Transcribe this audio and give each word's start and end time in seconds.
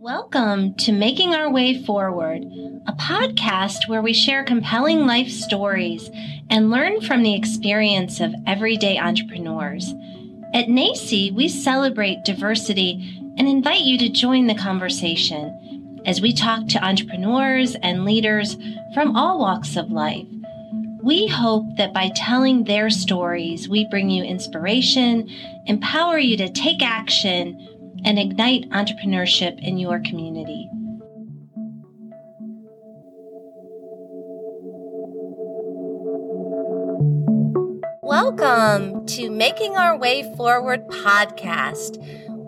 Welcome 0.00 0.74
to 0.74 0.92
Making 0.92 1.34
Our 1.34 1.50
Way 1.50 1.82
Forward, 1.82 2.44
a 2.86 2.92
podcast 2.92 3.88
where 3.88 4.02
we 4.02 4.12
share 4.12 4.44
compelling 4.44 5.06
life 5.06 5.30
stories 5.30 6.10
and 6.50 6.70
learn 6.70 7.00
from 7.00 7.22
the 7.22 7.34
experience 7.34 8.20
of 8.20 8.34
everyday 8.46 8.98
entrepreneurs. 8.98 9.94
At 10.52 10.68
NACCE, 10.68 11.32
we 11.32 11.48
celebrate 11.48 12.26
diversity 12.26 13.18
and 13.38 13.48
invite 13.48 13.80
you 13.80 13.96
to 13.98 14.10
join 14.10 14.46
the 14.46 14.54
conversation 14.54 16.02
as 16.04 16.20
we 16.20 16.34
talk 16.34 16.68
to 16.68 16.84
entrepreneurs 16.84 17.74
and 17.76 18.04
leaders 18.04 18.58
from 18.92 19.16
all 19.16 19.38
walks 19.40 19.76
of 19.76 19.90
life. 19.90 20.26
We 21.02 21.26
hope 21.26 21.76
that 21.78 21.94
by 21.94 22.10
telling 22.14 22.64
their 22.64 22.90
stories, 22.90 23.66
we 23.66 23.88
bring 23.88 24.10
you 24.10 24.24
inspiration, 24.24 25.30
empower 25.64 26.18
you 26.18 26.36
to 26.36 26.50
take 26.50 26.82
action, 26.82 27.75
and 28.04 28.18
ignite 28.18 28.68
entrepreneurship 28.70 29.58
in 29.62 29.78
your 29.78 30.00
community. 30.00 30.68
Welcome 38.02 39.04
to 39.06 39.30
Making 39.30 39.76
Our 39.76 39.98
Way 39.98 40.22
Forward 40.36 40.86
podcast. 40.88 41.96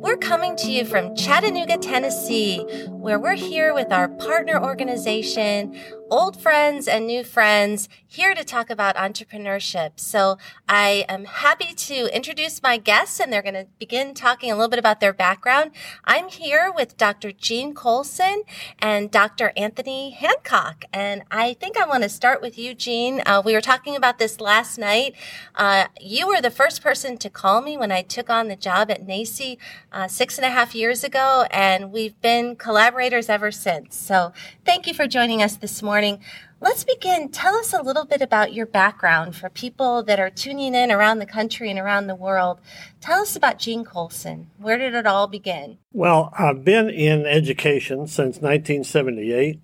We're 0.01 0.16
coming 0.16 0.55
to 0.59 0.70
you 0.70 0.84
from 0.84 1.16
Chattanooga, 1.16 1.77
Tennessee, 1.77 2.61
where 2.89 3.19
we're 3.19 3.34
here 3.34 3.75
with 3.75 3.91
our 3.91 4.09
partner 4.09 4.62
organization, 4.62 5.77
old 6.09 6.41
friends 6.41 6.87
and 6.87 7.06
new 7.06 7.25
friends 7.25 7.89
here 8.06 8.34
to 8.34 8.45
talk 8.45 8.70
about 8.70 8.95
entrepreneurship. 8.95 9.92
So 9.97 10.39
I 10.69 11.05
am 11.09 11.25
happy 11.25 11.75
to 11.75 12.15
introduce 12.15 12.62
my 12.62 12.77
guests 12.79 13.20
and 13.20 13.33
they're 13.33 13.42
going 13.42 13.55
to 13.55 13.66
begin 13.79 14.15
talking 14.15 14.51
a 14.51 14.55
little 14.55 14.70
bit 14.70 14.79
about 14.79 15.01
their 15.01 15.12
background. 15.12 15.73
I'm 16.05 16.28
here 16.28 16.73
with 16.75 16.97
Dr. 16.97 17.33
Gene 17.33 17.75
Coulson 17.75 18.45
and 18.78 19.11
Dr. 19.11 19.53
Anthony 19.56 20.11
Hancock. 20.11 20.84
And 20.92 21.25
I 21.31 21.55
think 21.55 21.77
I 21.77 21.87
want 21.87 22.05
to 22.05 22.09
start 22.09 22.41
with 22.41 22.56
you, 22.56 22.72
Gene. 22.72 23.20
Uh, 23.27 23.42
we 23.44 23.53
were 23.53 23.61
talking 23.61 23.97
about 23.97 24.19
this 24.19 24.41
last 24.41 24.78
night. 24.78 25.15
Uh, 25.56 25.87
you 26.00 26.28
were 26.28 26.41
the 26.41 26.50
first 26.50 26.83
person 26.83 27.19
to 27.19 27.28
call 27.28 27.61
me 27.61 27.77
when 27.77 27.91
I 27.91 28.03
took 28.03 28.31
on 28.31 28.47
the 28.48 28.56
job 28.56 28.91
at 28.91 29.06
NACCE 29.06 29.59
uh, 29.92 30.08
six 30.08 30.39
and 30.39 30.44
a 30.44 30.50
half 30.50 30.75
years 30.75 31.05
ago, 31.05 31.47
and 31.50 31.92
we've 31.92 32.20
been 32.20 32.56
collaborators 32.56 33.28
ever 33.28 33.50
since. 33.50 33.97
So 33.97 34.33
thank 34.64 34.86
you 34.86 34.94
for 34.94 35.06
joining 35.06 35.42
us 35.42 35.56
this 35.56 35.83
morning. 35.83 36.20
Let's 36.61 36.83
begin. 36.83 37.28
Tell 37.28 37.55
us 37.55 37.72
a 37.72 37.83
little 37.83 38.05
bit 38.05 38.20
about 38.20 38.53
your 38.53 38.66
background 38.66 39.36
for 39.36 39.48
people 39.48 40.03
that 40.03 40.19
are 40.19 40.31
tuning 40.31 40.75
in 40.75 40.91
around 40.91 41.20
the 41.20 41.27
country 41.27 41.70
and 41.70 41.78
around 41.78 42.09
the 42.09 42.16
world. 42.16 42.61
Tell 43.00 43.22
us 43.22 43.36
about 43.36 43.61
Gene 43.61 43.84
Coulson. 43.84 44.50
Where 44.59 44.77
did 44.77 44.94
it 44.94 45.06
all 45.06 45.28
begin? 45.28 45.78
Well, 45.92 46.34
I've 46.36 46.64
been 46.64 46.91
in 46.91 47.27
education 47.27 48.09
since 48.09 48.41
1978. 48.41 49.61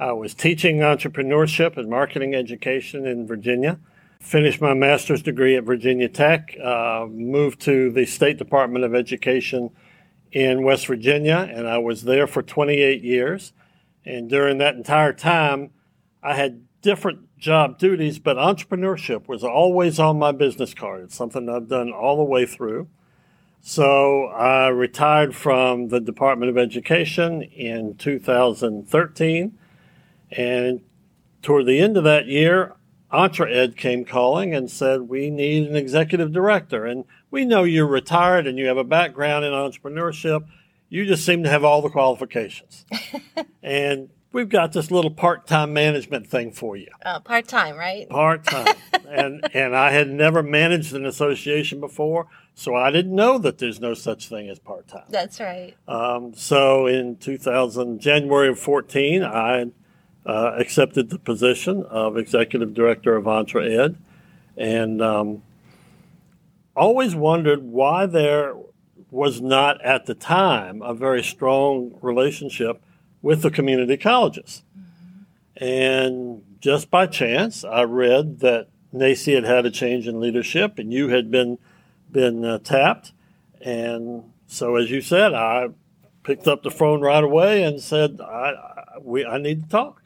I 0.00 0.12
was 0.12 0.32
teaching 0.32 0.78
entrepreneurship 0.78 1.76
and 1.76 1.90
marketing 1.90 2.34
education 2.34 3.04
in 3.04 3.26
Virginia. 3.26 3.78
Finished 4.20 4.60
my 4.60 4.74
master's 4.74 5.22
degree 5.22 5.56
at 5.56 5.64
Virginia 5.64 6.08
Tech, 6.08 6.56
uh, 6.62 7.06
moved 7.08 7.60
to 7.60 7.90
the 7.90 8.04
State 8.04 8.36
Department 8.36 8.84
of 8.84 8.94
Education 8.94 9.70
in 10.32 10.62
West 10.64 10.86
Virginia, 10.86 11.48
and 11.52 11.66
I 11.66 11.78
was 11.78 12.02
there 12.02 12.26
for 12.26 12.42
28 12.42 13.02
years. 13.02 13.52
And 14.04 14.28
during 14.28 14.58
that 14.58 14.74
entire 14.74 15.12
time, 15.12 15.70
I 16.22 16.34
had 16.34 16.62
different 16.82 17.38
job 17.38 17.78
duties, 17.78 18.18
but 18.18 18.36
entrepreneurship 18.36 19.28
was 19.28 19.44
always 19.44 19.98
on 19.98 20.18
my 20.18 20.32
business 20.32 20.74
card. 20.74 21.02
It's 21.02 21.14
something 21.14 21.48
I've 21.48 21.68
done 21.68 21.92
all 21.92 22.16
the 22.16 22.24
way 22.24 22.44
through. 22.44 22.88
So 23.60 24.26
I 24.26 24.68
retired 24.68 25.34
from 25.34 25.88
the 25.88 26.00
Department 26.00 26.50
of 26.50 26.58
Education 26.58 27.42
in 27.42 27.96
2013. 27.96 29.58
And 30.30 30.80
toward 31.42 31.66
the 31.66 31.80
end 31.80 31.96
of 31.96 32.04
that 32.04 32.26
year, 32.26 32.74
EntreEd 33.12 33.76
came 33.76 34.04
calling 34.04 34.54
and 34.54 34.70
said, 34.70 35.02
We 35.02 35.30
need 35.30 35.68
an 35.68 35.76
executive 35.76 36.32
director. 36.32 36.84
And 36.84 37.04
we 37.30 37.44
know 37.44 37.64
you're 37.64 37.86
retired 37.86 38.46
and 38.46 38.58
you 38.58 38.66
have 38.66 38.76
a 38.76 38.84
background 38.84 39.44
in 39.44 39.52
entrepreneurship. 39.52 40.46
You 40.88 41.06
just 41.06 41.24
seem 41.24 41.42
to 41.42 41.50
have 41.50 41.64
all 41.64 41.82
the 41.82 41.90
qualifications. 41.90 42.84
and 43.62 44.08
we've 44.32 44.48
got 44.48 44.72
this 44.72 44.90
little 44.90 45.10
part-time 45.10 45.72
management 45.72 46.26
thing 46.26 46.52
for 46.52 46.76
you. 46.76 46.88
Uh, 47.04 47.20
part-time, 47.20 47.76
right? 47.76 48.08
Part-time. 48.08 48.74
and 49.08 49.48
and 49.54 49.76
I 49.76 49.90
had 49.90 50.08
never 50.10 50.42
managed 50.42 50.94
an 50.94 51.04
association 51.06 51.80
before, 51.80 52.26
so 52.54 52.74
I 52.74 52.90
didn't 52.90 53.14
know 53.14 53.38
that 53.38 53.58
there's 53.58 53.80
no 53.80 53.94
such 53.94 54.28
thing 54.28 54.48
as 54.48 54.58
part-time. 54.58 55.04
That's 55.08 55.40
right. 55.40 55.74
Um, 55.86 56.34
so 56.34 56.86
in 56.86 57.16
2000, 57.16 58.00
January 58.00 58.48
of 58.48 58.58
14, 58.58 59.22
I 59.22 59.66
uh, 60.26 60.52
accepted 60.56 61.10
the 61.10 61.18
position 61.18 61.84
of 61.84 62.16
executive 62.16 62.74
director 62.74 63.16
of 63.16 63.24
EntreEd, 63.24 63.96
and 64.56 65.00
um, 65.02 65.42
always 66.76 67.14
wondered 67.14 67.62
why 67.62 68.06
there 68.06 68.54
was 69.10 69.40
not 69.40 69.80
at 69.82 70.06
the 70.06 70.14
time 70.14 70.82
a 70.82 70.94
very 70.94 71.22
strong 71.22 71.98
relationship 72.02 72.82
with 73.22 73.42
the 73.42 73.50
community 73.50 73.96
colleges. 73.96 74.62
And 75.56 76.42
just 76.60 76.90
by 76.90 77.06
chance, 77.06 77.64
I 77.64 77.82
read 77.82 78.40
that 78.40 78.68
NACCE 78.94 79.34
had 79.34 79.44
had 79.44 79.66
a 79.66 79.70
change 79.70 80.06
in 80.06 80.20
leadership 80.20 80.78
and 80.78 80.92
you 80.92 81.08
had 81.08 81.30
been, 81.30 81.58
been 82.10 82.44
uh, 82.44 82.58
tapped. 82.58 83.12
And 83.60 84.32
so, 84.46 84.76
as 84.76 84.90
you 84.90 85.00
said, 85.00 85.34
I 85.34 85.68
picked 86.22 86.46
up 86.46 86.62
the 86.62 86.70
phone 86.70 87.00
right 87.00 87.24
away 87.24 87.62
and 87.62 87.80
said, 87.80 88.20
I, 88.20 88.52
I 88.52 88.84
we, 89.00 89.24
I 89.24 89.38
need 89.38 89.64
to 89.64 89.68
talk. 89.68 90.02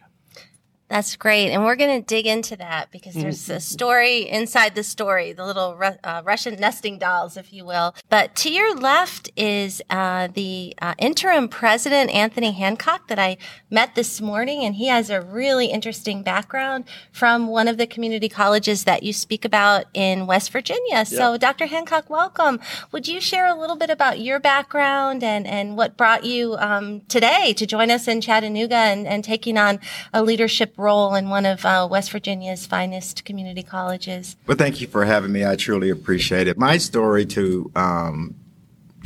That's 0.93 1.17
great. 1.17 1.49
And 1.53 1.65
we're 1.65 1.77
going 1.77 2.03
to 2.03 2.07
dig 2.07 2.27
into 2.27 2.55
that 2.57 2.91
because 2.91 3.15
there's 3.15 3.49
a 3.49 3.61
story 3.61 4.29
inside 4.29 4.75
the 4.75 4.83
story, 4.83 5.33
the 5.33 5.47
little 5.47 5.75
uh, 6.05 6.21
Russian 6.23 6.55
nesting 6.57 6.99
dolls, 6.99 7.39
if 7.39 7.51
you 7.51 7.65
will. 7.65 7.95
But 8.11 8.37
to 8.37 8.53
your 8.53 8.77
left 8.77 9.31
is 9.35 9.81
uh, 9.89 10.29
the 10.35 10.75
uh, 10.83 10.93
interim 10.99 11.49
president, 11.49 12.11
Anthony 12.11 12.53
Hancock, 12.53 13.09
that 13.09 13.19
I 13.19 13.39
met 13.71 13.95
this 13.95 14.21
morning. 14.21 14.65
And 14.65 14.75
he 14.75 14.89
has 14.89 15.09
a 15.09 15.23
really 15.23 15.69
interesting 15.69 16.23
background 16.23 16.85
from 17.11 17.47
one 17.47 17.69
of 17.69 17.79
the 17.79 17.87
community 17.87 18.29
colleges 18.29 18.85
that 18.85 19.03
you 19.03 19.15
speak 19.15 19.47
about 19.47 19.87
in 19.95 20.27
West 20.27 20.53
Virginia. 20.53 21.07
So, 21.07 21.39
Dr. 21.39 21.65
Hancock, 21.65 22.11
welcome. 22.11 22.61
Would 22.91 23.09
you 23.09 23.19
share 23.19 23.47
a 23.47 23.59
little 23.59 23.77
bit 23.77 23.89
about 23.89 24.21
your 24.21 24.39
background 24.39 25.25
and, 25.25 25.47
and 25.47 25.75
what 25.75 25.97
brought 25.97 26.25
you 26.25 26.55
um, 26.59 27.01
today 27.09 27.55
to 27.55 27.65
join 27.65 27.91
us 27.91 28.07
in 28.07 28.21
Chattanooga 28.21 28.77
and, 28.77 29.07
and 29.07 29.25
taking 29.25 29.57
on 29.57 29.81
a 30.13 30.23
leadership 30.23 30.75
role 30.83 31.15
in 31.15 31.29
one 31.29 31.47
of 31.47 31.65
uh, 31.65 31.87
West 31.91 32.11
Virginia's 32.11 32.67
finest 32.67 33.25
community 33.25 33.63
colleges. 33.63 34.37
Well, 34.47 34.57
thank 34.57 34.81
you 34.81 34.87
for 34.87 35.05
having 35.05 35.33
me. 35.33 35.47
I 35.47 35.57
truly 35.57 35.89
appreciate 35.89 36.49
it. 36.49 36.59
My 36.59 36.77
story 36.77 37.25
to 37.27 37.71
um, 37.75 38.35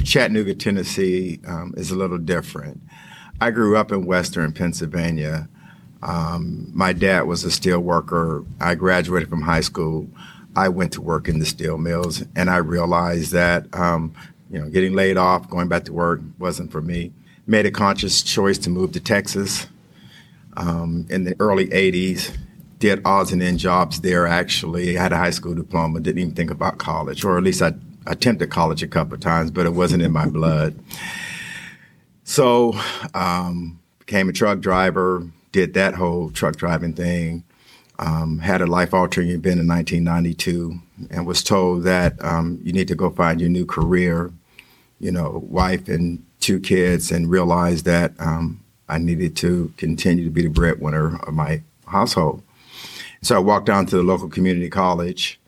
Chattanooga, 0.03 0.55
Tennessee 0.55 1.39
um, 1.47 1.75
is 1.77 1.91
a 1.91 1.95
little 1.95 2.19
different. 2.19 2.81
I 3.41 3.51
grew 3.51 3.77
up 3.77 3.93
in 3.93 4.07
Western 4.07 4.53
Pennsylvania. 4.53 5.49
Um, 6.03 6.71
my 6.75 6.93
dad 6.93 7.23
was 7.23 7.45
a 7.45 7.51
steel 7.51 7.81
worker. 7.81 8.45
I 8.61 8.75
graduated 8.75 9.29
from 9.29 9.43
high 9.43 9.61
school. 9.61 10.09
I 10.55 10.69
went 10.71 10.93
to 10.93 11.03
work 11.03 11.29
in 11.29 11.39
the 11.39 11.47
steel 11.47 11.77
mills, 11.77 12.25
and 12.35 12.49
I 12.49 12.57
realized 12.57 13.33
that 13.33 13.67
um, 13.75 14.15
you 14.51 14.59
know 14.59 14.71
getting 14.71 14.95
laid 14.95 15.19
off, 15.19 15.51
going 15.51 15.69
back 15.69 15.85
to 15.85 15.93
work 15.93 16.21
wasn't 16.39 16.73
for 16.73 16.81
me. 16.81 17.13
Made 17.47 17.67
a 17.67 17.71
conscious 17.71 18.23
choice 18.23 18.59
to 18.59 18.71
move 18.71 18.93
to 18.93 19.01
Texas 19.01 19.67
um, 20.57 21.07
in 21.09 21.25
the 21.25 21.37
early 21.41 21.67
80s. 21.69 22.37
Did 22.79 23.01
odds 23.07 23.33
and 23.33 23.43
end 23.43 23.59
jobs 23.59 24.03
there 24.03 24.27
actually. 24.27 24.99
I 24.99 25.03
had 25.03 25.13
a 25.13 25.17
high 25.17 25.31
school 25.31 25.55
diploma, 25.55 26.01
didn't 26.01 26.21
even 26.21 26.35
think 26.35 26.51
about 26.51 26.77
college, 26.77 27.25
or 27.25 27.39
at 27.39 27.43
least 27.43 27.63
I 27.63 27.73
attempted 28.07 28.51
college 28.51 28.83
a 28.83 28.89
couple 28.89 29.15
of 29.15 29.21
times, 29.21 29.51
but 29.51 29.65
it 29.67 29.73
wasn't 29.73 30.03
in 30.03 30.13
my 30.13 30.27
blood. 30.27 30.79
So, 32.25 32.79
um, 33.15 33.81
became 33.99 34.29
a 34.29 34.33
truck 34.33 34.61
driver, 34.61 35.29
did 35.53 35.75
that 35.75 35.95
whole 35.95 36.31
truck 36.31 36.57
driving 36.57 36.93
thing. 36.93 37.45
Um, 37.99 38.41
had 38.41 38.61
a 38.61 38.67
life 38.67 38.93
altering 38.93 39.29
event 39.29 39.59
in 39.59 39.67
1992 39.67 40.79
and 41.11 41.27
was 41.27 41.43
told 41.43 41.85
that 41.85 42.23
um, 42.23 42.61
you 42.63 42.73
need 42.73 42.89
to 42.89 42.95
go 42.95 43.09
find 43.09 43.41
your 43.41 43.49
new 43.49 43.65
career, 43.65 44.33
you 45.01 45.11
know, 45.11 45.43
wife 45.49 45.89
and 45.89 46.23
two 46.41 46.61
kids, 46.61 47.11
and 47.11 47.31
realized 47.31 47.87
that 47.87 48.13
um, 48.19 48.63
I 48.89 48.99
needed 48.99 49.37
to 49.39 49.73
continue 49.77 50.25
to 50.25 50.31
be 50.31 50.43
the 50.43 50.49
breadwinner 50.49 51.17
of 51.17 51.35
my 51.35 51.63
household. 51.87 52.43
So 53.23 53.37
I 53.37 53.41
walked 53.41 53.67
down 53.67 53.87
to 53.87 53.97
the 53.97 54.03
local 54.03 54.29
community 54.29 54.71
college 54.71 55.41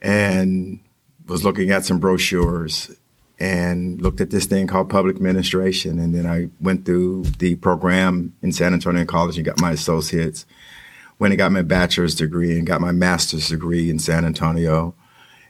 and 0.00 0.80
was 1.26 1.44
looking 1.44 1.70
at 1.70 1.84
some 1.84 1.98
brochures 1.98 2.90
and 3.40 4.00
looked 4.00 4.20
at 4.20 4.30
this 4.30 4.46
thing 4.46 4.66
called 4.66 4.90
public 4.90 5.16
administration. 5.16 5.98
And 5.98 6.14
then 6.14 6.26
I 6.26 6.48
went 6.60 6.84
through 6.84 7.24
the 7.38 7.56
program 7.56 8.34
in 8.42 8.52
San 8.52 8.72
Antonio 8.72 9.04
College 9.04 9.36
and 9.36 9.44
got 9.44 9.60
my 9.60 9.72
associates. 9.72 10.46
Went 11.18 11.32
and 11.32 11.38
got 11.38 11.52
my 11.52 11.62
bachelor's 11.62 12.14
degree 12.14 12.56
and 12.56 12.66
got 12.66 12.80
my 12.80 12.92
master's 12.92 13.48
degree 13.48 13.90
in 13.90 13.98
San 13.98 14.24
Antonio. 14.24 14.94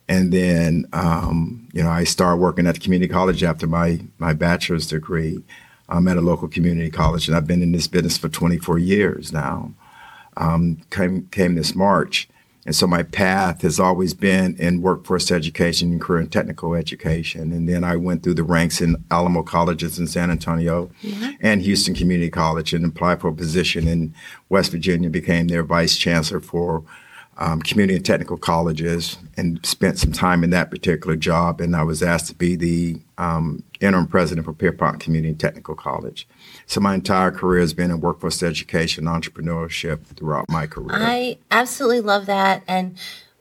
And 0.09 0.33
then, 0.33 0.87
um, 0.95 1.69
you 1.73 1.83
know, 1.83 1.91
I 1.91 2.05
started 2.05 2.41
working 2.41 2.67
at 2.67 2.75
the 2.75 2.81
community 2.81 3.13
college 3.13 3.45
after 3.45 3.67
my, 3.67 4.01
my 4.19 4.33
bachelor's 4.33 4.87
degree. 4.87 5.43
Um, 5.89 6.09
at 6.09 6.17
a 6.17 6.21
local 6.21 6.49
community 6.49 6.91
college, 6.91 7.29
and 7.29 7.37
I've 7.37 7.47
been 7.47 7.63
in 7.63 7.73
this 7.73 7.87
business 7.87 8.19
for 8.19 8.29
24 8.29 8.79
years 8.79 9.33
now. 9.33 9.73
Um, 10.37 10.83
came 10.91 11.27
came 11.33 11.57
this 11.57 11.75
March, 11.75 12.29
and 12.69 12.77
so 12.77 12.87
my 12.87 13.03
path 13.03 13.63
has 13.63 13.81
always 13.81 14.13
been 14.13 14.55
in 14.57 14.83
workforce 14.83 15.31
education 15.31 15.91
and 15.91 16.01
career 16.01 16.21
and 16.21 16.31
technical 16.31 16.75
education. 16.75 17.51
And 17.51 17.69
then 17.69 17.83
I 17.83 17.97
went 17.97 18.23
through 18.23 18.35
the 18.35 18.43
ranks 18.43 18.81
in 18.81 19.03
Alamo 19.11 19.43
Colleges 19.43 19.99
in 19.99 20.07
San 20.07 20.31
Antonio 20.31 20.91
mm-hmm. 21.03 21.31
and 21.41 21.63
Houston 21.63 21.95
Community 21.95 22.31
College 22.31 22.75
and 22.75 22.85
applied 22.85 23.21
for 23.23 23.29
a 23.29 23.35
position 23.35 23.89
in 23.89 24.15
West 24.51 24.71
Virginia, 24.71 25.09
became 25.09 25.49
their 25.49 25.63
vice 25.63 25.97
chancellor 25.97 26.41
for 26.41 26.85
um, 27.39 27.63
community 27.63 27.97
and 27.97 28.05
technical 28.05 28.37
colleges 28.37 29.17
and 29.37 29.65
spent 29.65 29.99
some 29.99 30.13
time 30.13 30.43
in 30.43 30.51
that 30.51 30.71
particular 30.71 31.17
job. 31.17 31.61
And 31.61 31.77
I 31.77 31.85
was 31.85 32.03
asked 32.03 32.27
to 32.27 32.35
be 32.35 32.57
the 32.57 33.01
um, 33.17 33.63
interim 33.81 34.09
president 34.09 34.45
for 34.45 34.53
Pierpont 34.53 35.01
Community 35.01 35.31
and 35.31 35.39
Technical 35.41 35.77
College. 35.77 36.27
So 36.67 36.81
my 36.81 36.95
entire 36.95 37.31
career 37.31 37.61
has 37.61 37.73
been 37.73 37.91
in 37.91 38.01
workforce 38.01 38.43
education, 38.43 39.05
entrepreneurship 39.05 40.05
throughout 40.17 40.47
my 40.49 40.67
career. 40.67 40.99
I 41.01 41.39
absolutely 41.51 42.01
love 42.01 42.27
that. 42.27 42.65
And 42.67 42.99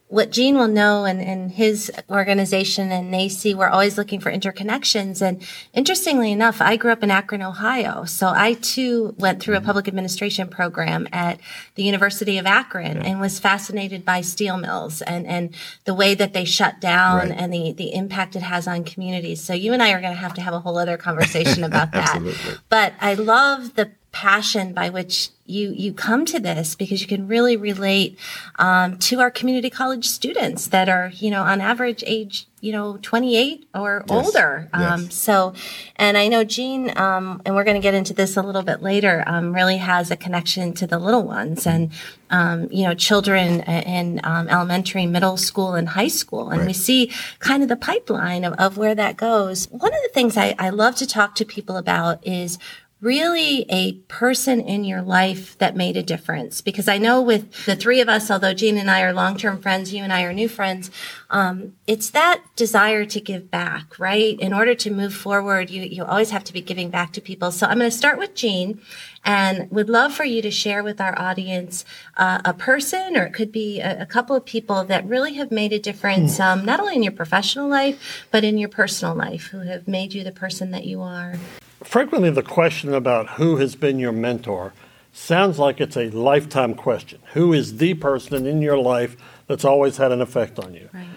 what 0.10 0.32
Gene 0.32 0.58
will 0.58 0.70
know 0.70 1.04
and, 1.04 1.22
and 1.22 1.52
his 1.52 1.92
organization 2.10 2.92
and 2.92 3.14
NACCE, 3.14 3.56
we're 3.56 3.68
always 3.68 3.98
looking 3.98 4.22
for 4.22 4.32
interconnections. 4.32 5.22
And 5.22 5.46
interestingly 5.74 6.32
enough, 6.32 6.62
I 6.62 6.78
grew 6.78 6.92
up 6.94 7.04
in 7.04 7.12
Akron, 7.12 7.42
Ohio. 7.42 8.06
So 8.06 8.30
I 8.30 8.54
too 8.54 9.16
went 9.18 9.42
through 9.42 9.56
a 9.56 9.58
mm-hmm. 9.58 9.66
public 9.66 9.88
administration 9.88 10.48
program 10.48 11.10
at 11.12 11.42
the 11.76 11.84
University 11.84 12.38
of 12.38 12.46
Akron 12.46 13.00
and 13.00 13.20
was 13.20 13.40
fascinated 13.40 14.06
by 14.06 14.22
steel 14.22 14.58
mills 14.58 15.02
and, 15.02 15.28
and 15.28 15.54
the 15.84 15.94
way 15.94 16.16
that 16.16 16.32
they 16.32 16.46
shut 16.46 16.80
down 16.80 17.30
right. 17.30 17.38
and 17.38 17.54
the, 17.54 17.74
the 17.74 17.94
impact 17.94 18.38
it 18.38 18.44
has 18.44 18.66
on 18.66 18.86
communities. 18.86 19.44
So 19.44 19.54
you 19.54 19.74
and 19.74 19.84
I 19.84 19.92
are 19.92 20.00
going 20.00 20.14
to 20.14 20.20
have 20.20 20.34
to 20.36 20.42
have 20.42 20.54
a 20.54 20.60
whole 20.60 20.78
other 20.78 20.96
conversation 20.96 21.66
about 21.66 21.92
that. 21.94 22.22
But 22.70 22.94
I 23.02 23.16
love 23.16 23.76
the 23.76 23.92
passion 24.18 24.74
by 24.74 24.90
which 24.90 25.30
you 25.46 25.72
you 25.78 25.94
come 25.94 26.26
to 26.26 26.40
this 26.40 26.74
because 26.74 27.02
you 27.02 27.08
can 27.08 27.28
really 27.28 27.56
relate 27.56 28.18
um, 28.58 28.98
to 28.98 29.20
our 29.20 29.30
community 29.30 29.70
college 29.70 30.06
students 30.10 30.66
that 30.70 30.90
are 30.90 31.12
you 31.14 31.30
know 31.30 31.44
on 31.44 31.62
average 31.62 32.04
age 32.08 32.48
you 32.60 32.72
know 32.72 32.98
28 33.04 33.68
or 33.76 34.04
yes. 34.10 34.26
older 34.26 34.70
um, 34.74 35.04
yes. 35.04 35.14
so 35.14 35.54
and 35.98 36.18
i 36.18 36.28
know 36.28 36.44
Gene 36.44 36.92
um, 36.98 37.44
and 37.46 37.54
we're 37.54 37.64
going 37.64 37.76
to 37.76 37.82
get 37.82 37.94
into 37.94 38.12
this 38.12 38.36
a 38.36 38.42
little 38.42 38.64
bit 38.64 38.82
later 38.82 39.24
um, 39.28 39.54
really 39.54 39.78
has 39.78 40.10
a 40.10 40.18
connection 40.18 40.74
to 40.74 40.88
the 40.88 40.98
little 40.98 41.24
ones 41.24 41.68
and 41.68 41.92
um, 42.32 42.68
you 42.72 42.86
know 42.86 42.96
children 42.96 43.62
in 43.62 44.20
um, 44.24 44.48
elementary 44.48 45.06
middle 45.06 45.38
school 45.38 45.76
and 45.76 45.90
high 45.90 46.08
school 46.08 46.50
and 46.50 46.62
right. 46.62 46.68
we 46.68 46.74
see 46.74 47.12
kind 47.38 47.62
of 47.62 47.70
the 47.70 47.78
pipeline 47.78 48.44
of, 48.44 48.54
of 48.54 48.78
where 48.78 48.96
that 48.96 49.16
goes 49.16 49.70
one 49.70 49.94
of 49.94 50.02
the 50.02 50.10
things 50.12 50.36
I, 50.36 50.56
I 50.58 50.72
love 50.72 50.96
to 50.96 51.06
talk 51.06 51.36
to 51.36 51.46
people 51.46 51.78
about 51.78 52.26
is 52.26 52.58
really 53.00 53.64
a 53.70 53.94
person 54.08 54.60
in 54.60 54.84
your 54.84 55.04
life 55.04 55.56
that 55.60 55.76
made 55.76 55.96
a 55.96 56.02
difference. 56.02 56.62
Because 56.62 56.88
I 56.88 56.98
know 56.98 57.22
with 57.22 57.66
the 57.66 57.76
three 57.76 58.02
of 58.02 58.10
us, 58.10 58.32
although 58.32 58.56
Gene 58.56 58.78
and 58.78 58.90
I 58.90 59.04
are 59.04 59.14
long 59.14 59.38
term 59.38 59.62
friends, 59.62 59.94
you 59.94 60.04
and 60.04 60.12
I 60.12 60.24
are 60.24 60.34
new 60.34 60.50
friends, 60.50 60.90
um, 61.30 61.74
it's 61.86 62.10
that 62.12 62.42
desire 62.56 63.06
to 63.06 63.22
give 63.22 63.52
back, 63.52 64.00
right? 64.00 64.40
In 64.40 64.52
order 64.52 64.74
to 64.74 64.90
move 64.90 65.14
forward, 65.14 65.70
you, 65.70 65.84
you 65.84 66.04
always 66.04 66.32
have 66.32 66.44
to 66.46 66.54
be 66.54 66.62
giving 66.62 66.90
back 66.90 67.14
to 67.14 67.22
people. 67.22 67.52
So 67.52 67.68
I'm 67.68 67.78
going 67.78 67.92
to 67.92 67.96
start 67.96 68.18
with 68.18 68.34
Gene 68.34 68.82
and 69.24 69.70
would 69.70 69.90
love 69.90 70.14
for 70.14 70.24
you 70.24 70.42
to 70.42 70.50
share 70.50 70.82
with 70.82 71.00
our 71.00 71.18
audience 71.20 71.86
uh, 72.16 72.42
a 72.46 72.54
person 72.54 73.16
or 73.16 73.26
it 73.26 73.34
could 73.34 73.52
be 73.52 73.80
a, 73.80 74.02
a, 74.02 74.06
couple 74.06 74.36
of 74.36 74.46
people 74.46 74.86
that 74.86 75.06
really 75.06 75.34
have 75.34 75.52
made 75.52 75.74
a 75.74 75.80
difference, 75.80 76.38
hmm. 76.38 76.44
um, 76.44 76.66
not 76.66 76.80
only 76.80 76.96
in 76.96 77.04
your 77.04 77.12
professional 77.12 77.68
life, 77.68 78.26
but 78.32 78.44
in 78.44 78.58
your 78.58 78.70
personal 78.70 79.14
life, 79.14 79.48
who 79.48 79.60
have 79.60 79.88
made 79.88 80.14
you 80.14 80.24
the 80.24 80.32
person 80.32 80.72
that 80.72 80.86
you 80.86 81.02
are 81.02 81.36
frequently 81.84 82.30
the 82.30 82.44
question 82.44 82.94
about 82.94 83.32
who 83.32 83.58
has 83.58 83.76
been 83.76 84.00
your 84.00 84.12
mentor 84.12 84.74
sounds 85.14 85.58
like 85.58 85.82
it's 85.82 85.98
a 85.98 86.10
lifetime 86.10 86.76
question. 86.76 87.20
Who 87.34 87.54
is 87.54 87.78
the 87.78 87.94
person 87.96 88.46
in 88.46 88.62
your 88.62 88.78
life 88.78 89.18
that's 89.48 89.66
always 89.66 89.98
had 89.98 90.12
an 90.12 90.22
effect 90.22 90.60
on 90.60 90.74
you? 90.74 90.90
Right. 90.94 91.08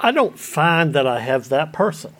I 0.00 0.12
don't 0.12 0.38
find 0.38 0.94
that 0.94 1.06
I 1.06 1.20
have 1.20 1.48
that 1.48 1.72
person, 1.72 2.12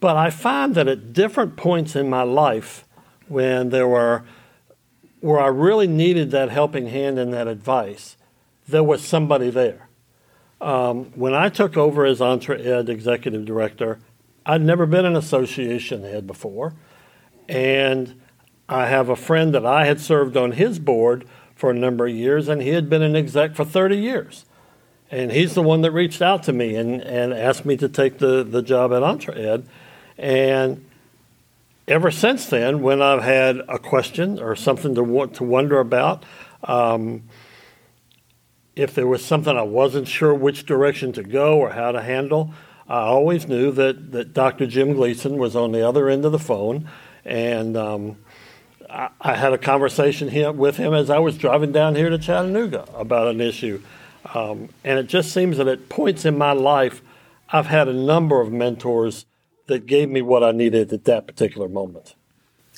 but 0.00 0.16
I 0.16 0.30
find 0.30 0.74
that 0.74 0.88
at 0.88 1.12
different 1.12 1.56
points 1.56 1.96
in 1.96 2.08
my 2.08 2.22
life 2.22 2.84
when 3.28 3.70
there 3.70 3.88
were 3.88 4.24
where 5.20 5.40
I 5.40 5.48
really 5.48 5.88
needed 5.88 6.30
that 6.30 6.50
helping 6.50 6.88
hand 6.88 7.18
and 7.18 7.32
that 7.32 7.48
advice, 7.48 8.16
there 8.68 8.84
was 8.84 9.02
somebody 9.02 9.50
there. 9.50 9.88
Um, 10.60 11.06
when 11.16 11.34
I 11.34 11.48
took 11.48 11.76
over 11.76 12.04
as 12.04 12.20
EntreEd 12.20 12.88
executive 12.88 13.44
director, 13.44 13.98
I'd 14.48 14.62
never 14.62 14.86
been 14.86 15.04
an 15.04 15.14
association 15.14 16.04
head 16.04 16.26
before. 16.26 16.72
And 17.50 18.18
I 18.66 18.86
have 18.86 19.10
a 19.10 19.16
friend 19.16 19.54
that 19.54 19.66
I 19.66 19.84
had 19.84 20.00
served 20.00 20.38
on 20.38 20.52
his 20.52 20.78
board 20.78 21.26
for 21.54 21.70
a 21.70 21.74
number 21.74 22.06
of 22.06 22.14
years, 22.14 22.48
and 22.48 22.62
he 22.62 22.70
had 22.70 22.88
been 22.88 23.02
an 23.02 23.14
exec 23.14 23.54
for 23.54 23.66
30 23.66 23.98
years. 23.98 24.46
And 25.10 25.30
he's 25.32 25.54
the 25.54 25.62
one 25.62 25.82
that 25.82 25.90
reached 25.90 26.22
out 26.22 26.44
to 26.44 26.52
me 26.54 26.76
and, 26.76 27.02
and 27.02 27.34
asked 27.34 27.66
me 27.66 27.76
to 27.76 27.90
take 27.90 28.18
the, 28.18 28.42
the 28.42 28.62
job 28.62 28.90
at 28.92 29.02
EntreEd. 29.02 29.64
And 30.16 30.84
ever 31.86 32.10
since 32.10 32.46
then, 32.46 32.80
when 32.80 33.02
I've 33.02 33.22
had 33.22 33.58
a 33.68 33.78
question 33.78 34.38
or 34.38 34.56
something 34.56 34.94
to 34.94 35.02
want 35.02 35.34
to 35.36 35.44
wonder 35.44 35.78
about, 35.78 36.24
um, 36.64 37.24
if 38.76 38.94
there 38.94 39.06
was 39.06 39.22
something 39.22 39.54
I 39.54 39.62
wasn't 39.62 40.08
sure 40.08 40.32
which 40.32 40.64
direction 40.64 41.12
to 41.12 41.22
go 41.22 41.58
or 41.58 41.70
how 41.70 41.92
to 41.92 42.00
handle, 42.00 42.54
I 42.88 43.00
always 43.00 43.46
knew 43.46 43.70
that, 43.72 44.12
that 44.12 44.32
Dr. 44.32 44.66
Jim 44.66 44.94
Gleason 44.94 45.36
was 45.36 45.54
on 45.54 45.72
the 45.72 45.86
other 45.86 46.08
end 46.08 46.24
of 46.24 46.32
the 46.32 46.38
phone, 46.38 46.88
and 47.24 47.76
um, 47.76 48.16
I, 48.88 49.10
I, 49.20 49.34
had 49.34 49.52
a 49.52 49.58
conversation 49.58 50.28
here, 50.28 50.50
with 50.50 50.78
him 50.78 50.94
as 50.94 51.10
I 51.10 51.18
was 51.18 51.36
driving 51.36 51.70
down 51.70 51.96
here 51.96 52.08
to 52.08 52.16
Chattanooga 52.16 52.86
about 52.94 53.28
an 53.28 53.42
issue. 53.42 53.82
Um, 54.34 54.70
and 54.84 54.98
it 54.98 55.06
just 55.06 55.32
seems 55.32 55.58
that 55.58 55.68
at 55.68 55.90
points 55.90 56.24
in 56.24 56.38
my 56.38 56.52
life, 56.52 57.02
I've 57.50 57.66
had 57.66 57.88
a 57.88 57.92
number 57.92 58.40
of 58.40 58.50
mentors 58.50 59.26
that 59.66 59.84
gave 59.84 60.08
me 60.08 60.22
what 60.22 60.42
I 60.42 60.52
needed 60.52 60.92
at 60.92 61.04
that 61.04 61.26
particular 61.26 61.68
moment. 61.68 62.14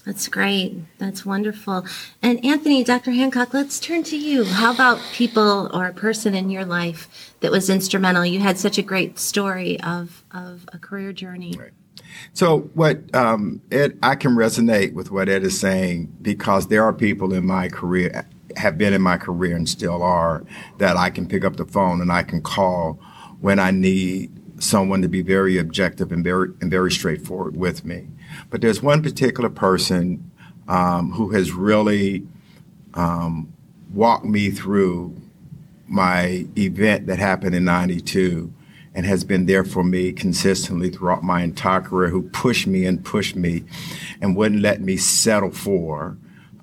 That's 0.04 0.28
great. 0.28 0.76
That's 0.98 1.26
wonderful. 1.26 1.84
And 2.22 2.44
Anthony, 2.44 2.82
Dr. 2.82 3.10
Hancock, 3.10 3.52
let's 3.52 3.78
turn 3.78 4.02
to 4.04 4.16
you. 4.16 4.44
How 4.44 4.72
about 4.72 5.00
people 5.12 5.70
or 5.74 5.86
a 5.86 5.92
person 5.92 6.34
in 6.34 6.50
your 6.50 6.64
life 6.64 7.34
that 7.40 7.50
was 7.50 7.68
instrumental? 7.68 8.24
You 8.24 8.40
had 8.40 8.58
such 8.58 8.78
a 8.78 8.82
great 8.82 9.18
story 9.18 9.78
of, 9.80 10.24
of 10.30 10.66
a 10.72 10.78
career 10.78 11.12
journey. 11.12 11.54
Right. 11.58 11.72
So, 12.32 12.70
what 12.74 13.14
um, 13.14 13.60
Ed, 13.70 13.98
I 14.02 14.14
can 14.14 14.32
resonate 14.32 14.94
with 14.94 15.10
what 15.10 15.28
Ed 15.28 15.42
is 15.42 15.58
saying 15.58 16.16
because 16.22 16.68
there 16.68 16.84
are 16.84 16.92
people 16.92 17.32
in 17.32 17.46
my 17.46 17.68
career, 17.68 18.26
have 18.56 18.78
been 18.78 18.92
in 18.92 19.02
my 19.02 19.16
career 19.16 19.54
and 19.54 19.68
still 19.68 20.02
are, 20.02 20.44
that 20.78 20.96
I 20.96 21.10
can 21.10 21.28
pick 21.28 21.44
up 21.44 21.56
the 21.56 21.66
phone 21.66 22.00
and 22.00 22.10
I 22.10 22.22
can 22.22 22.42
call 22.42 22.94
when 23.40 23.58
I 23.58 23.70
need 23.70 24.32
someone 24.62 25.02
to 25.02 25.08
be 25.08 25.22
very 25.22 25.56
objective 25.58 26.12
and 26.12 26.22
very 26.22 26.50
and 26.60 26.70
very 26.70 26.90
straightforward 26.90 27.56
with 27.56 27.84
me. 27.84 28.08
But 28.50 28.60
there's 28.60 28.82
one 28.82 29.02
particular 29.02 29.50
person 29.50 30.30
um, 30.68 31.12
who 31.12 31.30
has 31.30 31.52
really 31.52 32.26
um, 32.94 33.52
walked 33.92 34.24
me 34.24 34.50
through 34.50 35.20
my 35.86 36.46
event 36.56 37.06
that 37.08 37.18
happened 37.18 37.54
in 37.54 37.64
92 37.64 38.52
and 38.94 39.06
has 39.06 39.24
been 39.24 39.46
there 39.46 39.64
for 39.64 39.84
me 39.84 40.12
consistently 40.12 40.90
throughout 40.90 41.22
my 41.22 41.42
entire 41.42 41.80
career, 41.80 42.08
who 42.08 42.22
pushed 42.22 42.66
me 42.66 42.84
and 42.84 43.04
pushed 43.04 43.36
me 43.36 43.64
and 44.20 44.36
wouldn't 44.36 44.62
let 44.62 44.80
me 44.80 44.96
settle 44.96 45.50
for 45.50 46.16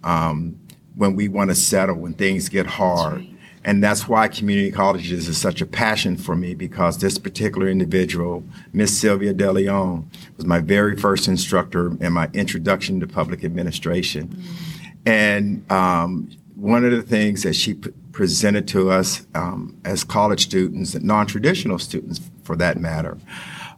um, 0.04 0.60
when 0.96 1.16
we 1.16 1.28
want 1.28 1.50
to 1.50 1.56
settle, 1.56 1.96
when 1.96 2.14
things 2.14 2.50
get 2.50 2.66
hard. 2.66 3.26
And 3.68 3.84
that's 3.84 4.08
why 4.08 4.30
community 4.30 4.72
colleges 4.72 5.28
is 5.28 5.38
such 5.38 5.60
a 5.60 5.66
passion 5.66 6.16
for 6.16 6.38
me 6.38 6.56
because 6.56 7.00
this 7.00 7.18
particular 7.18 7.68
individual, 7.68 8.46
Miss 8.72 8.98
Sylvia 8.98 9.34
De 9.34 9.52
Leon, 9.52 10.10
was 10.38 10.46
my 10.46 10.60
very 10.60 10.96
first 10.96 11.28
instructor 11.28 11.92
in 12.02 12.14
my 12.14 12.30
introduction 12.34 13.02
to 13.02 13.08
public 13.08 13.44
administration. 13.44 14.30
Mm-hmm. 14.30 14.94
And 15.06 15.70
um, 15.70 16.30
one 16.56 16.86
of 16.86 16.92
the 16.92 17.02
things 17.02 17.44
that 17.44 17.58
she 17.58 17.74
p- 17.74 17.92
presented 18.14 18.70
to 18.70 18.90
us 18.90 19.28
um, 19.36 19.78
as 19.84 20.06
college 20.06 20.44
students, 20.44 20.96
and 20.96 21.04
non-traditional 21.04 21.78
students 21.78 22.22
for 22.44 22.56
that 22.56 22.78
matter, 22.78 23.18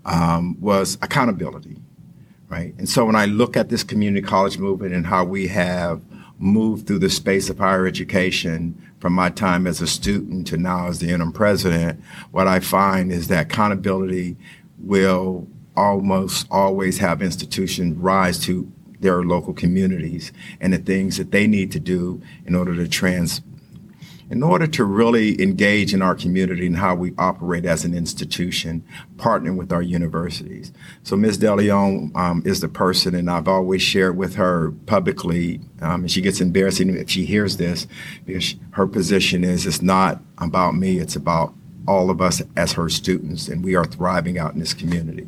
um, 0.06 0.56
was 0.62 1.00
accountability, 1.02 1.78
right? 2.48 2.76
And 2.78 2.88
so 2.88 3.06
when 3.06 3.16
I 3.16 3.26
look 3.26 3.58
at 3.58 3.70
this 3.70 3.82
community 3.82 4.22
college 4.22 4.60
movement 4.60 4.94
and 4.94 5.08
how 5.08 5.24
we 5.24 5.48
have 5.48 6.04
moved 6.38 6.86
through 6.86 7.00
the 7.00 7.10
space 7.10 7.50
of 7.50 7.58
higher 7.58 7.88
education 7.88 8.80
from 9.00 9.14
my 9.14 9.30
time 9.30 9.66
as 9.66 9.82
a 9.82 9.88
student 9.88 10.48
to 10.48 10.58
now 10.58 10.88
as 10.88 11.00
the 11.00 11.10
interim 11.10 11.32
president, 11.32 12.02
what 12.32 12.48
I 12.48 12.60
find 12.60 13.12
is 13.12 13.28
that 13.30 13.48
accountability 13.48 14.38
will 14.78 15.48
almost 15.76 16.48
always 16.52 16.98
have 16.98 17.22
institutions 17.22 17.98
rise 17.98 18.40
to 18.40 18.72
their 19.00 19.24
local 19.24 19.54
communities 19.54 20.34
and 20.60 20.74
the 20.74 20.78
things 20.78 21.18
that 21.18 21.32
they 21.32 21.48
need 21.48 21.72
to 21.72 21.80
do 21.80 22.22
in 22.46 22.54
order 22.54 22.76
to 22.76 22.88
trans 22.88 23.42
in 24.30 24.44
order 24.44 24.68
to 24.68 24.84
really 24.84 25.42
engage 25.42 25.94
in 25.94 26.02
our 26.02 26.14
community 26.14 26.68
and 26.68 26.78
how 26.78 26.94
we 26.94 27.14
operate 27.18 27.66
as 27.66 27.84
an 27.84 27.96
institution, 27.96 28.84
partnering 29.16 29.58
with 29.58 29.72
our 29.72 29.82
universities. 29.82 30.72
So 31.04 31.16
Ms. 31.16 31.40
DeLeon 31.40 32.16
um, 32.16 32.44
is 32.46 32.60
the 32.60 32.68
person, 32.68 33.16
and 33.16 33.30
I've 33.30 33.48
always 33.48 33.82
shared 33.82 34.18
with 34.18 34.36
her 34.36 34.72
publicly, 34.86 35.60
um, 35.82 36.02
and 36.02 36.12
she 36.12 36.22
gets 36.22 36.42
embarrassed 36.42 36.80
if 36.80 37.10
she 37.10 37.26
hears 37.26 37.58
this, 37.58 37.88
because 38.26 38.56
her 38.72 38.86
position 38.86 39.44
is 39.44 39.66
it's 39.66 39.82
not 39.82 40.22
about 40.38 40.76
me, 40.76 41.00
it's 41.00 41.16
about 41.16 41.54
all 41.88 42.12
of 42.12 42.22
us 42.22 42.42
as 42.56 42.74
her 42.74 42.88
students, 42.88 43.48
and 43.48 43.64
we 43.64 43.76
are 43.76 43.86
thriving 43.86 44.38
out 44.38 44.54
in 44.54 44.60
this 44.60 44.76
community. 44.76 45.28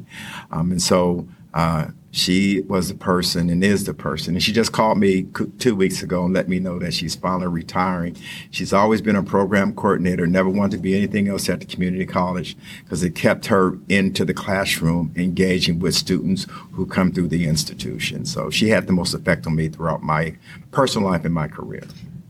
Um, 0.51 0.72
and 0.72 0.81
so 0.81 1.27
uh, 1.55 1.88
she 2.12 2.62
was 2.62 2.89
the 2.89 2.96
person 2.96 3.50
and 3.50 3.63
is 3.63 3.86
the 3.86 3.94
person. 3.94 4.36
And 4.36 4.44
she 4.44 4.51
just 4.51 4.74
called 4.74 4.98
me 4.98 5.27
two 5.60 5.75
weeks 5.75 6.03
ago 6.03 6.25
and 6.25 6.34
let 6.34 6.50
me 6.50 6.60
know 6.60 6.77
that 6.80 6.94
she's 6.94 7.15
finally 7.15 7.48
retiring. 7.48 8.18
She's 8.51 8.74
always 8.74 9.01
been 9.01 9.15
a 9.15 9.24
program 9.24 9.74
coordinator, 9.74 10.27
never 10.27 10.50
wanted 10.50 10.77
to 10.77 10.84
be 10.84 10.96
anything 10.96 11.30
else 11.30 11.50
at 11.50 11.62
the 11.62 11.65
community 11.65 12.06
college 12.06 12.58
because 12.84 13.01
it 13.01 13.15
kept 13.15 13.46
her 13.48 13.77
into 13.88 14.25
the 14.25 14.34
classroom 14.34 15.13
engaging 15.15 15.80
with 15.80 15.96
students 15.96 16.46
who 16.74 16.86
come 16.86 17.12
through 17.12 17.30
the 17.30 17.48
institution. 17.48 18.25
So 18.25 18.50
she 18.50 18.70
had 18.70 18.88
the 18.88 18.94
most 18.94 19.13
effect 19.13 19.48
on 19.48 19.56
me 19.56 19.70
throughout 19.70 20.03
my 20.03 20.36
personal 20.72 21.10
life 21.10 21.24
and 21.24 21.34
my 21.34 21.48
career. 21.48 21.84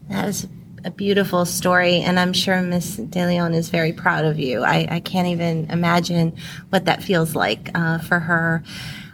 That 0.09 0.27
is 0.27 0.47
a 0.83 0.91
beautiful 0.91 1.45
story, 1.45 2.01
and 2.01 2.19
I'm 2.19 2.33
sure 2.33 2.61
Miss 2.61 2.97
DeLeon 2.97 3.53
is 3.53 3.69
very 3.69 3.93
proud 3.93 4.25
of 4.25 4.39
you. 4.39 4.63
I, 4.63 4.87
I, 4.89 4.99
can't 4.99 5.27
even 5.27 5.69
imagine 5.69 6.35
what 6.69 6.85
that 6.85 7.03
feels 7.03 7.35
like 7.35 7.69
uh, 7.75 7.99
for 7.99 8.19
her. 8.19 8.63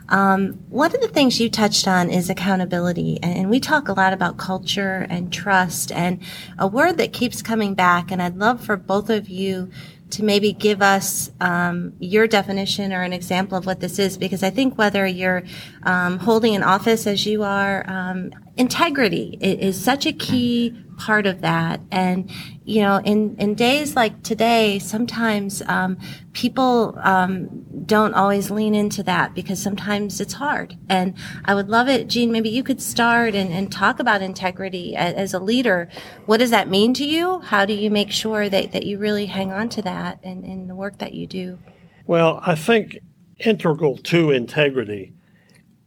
Um, 0.10 0.54
one 0.70 0.94
of 0.96 1.02
the 1.02 1.08
things 1.08 1.40
you 1.40 1.50
touched 1.50 1.88
on 1.88 2.10
is 2.10 2.30
accountability, 2.30 3.20
and 3.22 3.50
we 3.50 3.60
talk 3.60 3.90
a 3.90 3.94
lot 3.94 4.14
about 4.14 4.38
culture 4.38 5.06
and 5.10 5.32
trust, 5.34 5.92
and 5.92 6.22
a 6.58 6.68
word 6.68 6.98
that 6.98 7.14
keeps 7.14 7.42
coming 7.42 7.74
back. 7.74 8.12
And 8.12 8.22
I'd 8.22 8.38
love 8.38 8.64
for 8.64 8.78
both 8.78 9.10
of 9.10 9.28
you 9.28 9.70
to 10.10 10.24
maybe 10.24 10.54
give 10.54 10.82
us 10.82 11.32
um, 11.42 11.92
your 12.00 12.28
definition 12.28 12.94
or 12.94 13.02
an 13.02 13.12
example 13.12 13.58
of 13.58 13.66
what 13.66 13.82
this 13.82 14.00
is, 14.00 14.18
because 14.18 14.42
I 14.42 14.50
think 14.50 14.78
whether 14.78 15.06
you're 15.06 15.44
um, 15.84 16.20
holding 16.20 16.56
an 16.56 16.64
office 16.64 17.06
as 17.06 17.26
you 17.26 17.44
are, 17.44 17.84
um, 17.90 18.32
integrity 18.56 19.38
is 19.42 19.84
such 19.84 20.06
a 20.06 20.14
key 20.14 20.82
part 20.98 21.25
of 21.25 21.42
that. 21.42 21.80
And, 21.92 22.30
you 22.66 22.82
know, 22.82 22.98
in, 22.98 23.36
in 23.38 23.56
days 23.56 23.96
like 23.96 24.24
today, 24.24 24.80
sometimes 24.80 25.62
um, 25.68 25.98
people 26.34 26.98
um, 27.01 27.66
don't 27.86 28.13
always 28.13 28.51
lean 28.51 28.75
into 28.75 29.04
that 29.04 29.34
because 29.34 29.62
sometimes 29.62 30.20
it's 30.20 30.34
hard. 30.34 30.77
And 30.89 31.13
I 31.46 31.56
would 31.56 31.70
love 31.70 31.88
it, 31.88 32.08
Gene, 32.08 32.32
maybe 32.32 32.50
you 32.50 32.63
could 32.63 32.82
start 32.82 33.36
and, 33.36 33.51
and 33.54 33.72
talk 33.72 34.00
about 34.00 34.22
integrity 34.22 34.96
as, 34.96 35.13
as, 35.13 35.34
a 35.34 35.39
leader. 35.39 35.88
What 36.25 36.38
does 36.38 36.50
that 36.50 36.70
mean 36.70 36.94
to 36.96 37.06
you? 37.06 37.39
How 37.39 37.66
do 37.66 37.74
you 37.74 37.92
make 37.92 38.12
sure 38.12 38.50
that, 38.50 38.72
that 38.72 38.86
you 38.86 38.98
really 38.98 39.27
hang 39.27 39.51
on 39.51 39.70
to 39.70 39.82
that 39.84 40.20
in, 40.24 40.44
in 40.44 40.68
the 40.68 40.75
work 40.75 40.98
that 40.98 41.13
you 41.13 41.27
do? 41.27 41.60
Well, 42.06 42.42
I 42.44 42.56
think 42.56 42.98
integral 43.39 43.98
to 43.98 44.32
integrity 44.32 45.13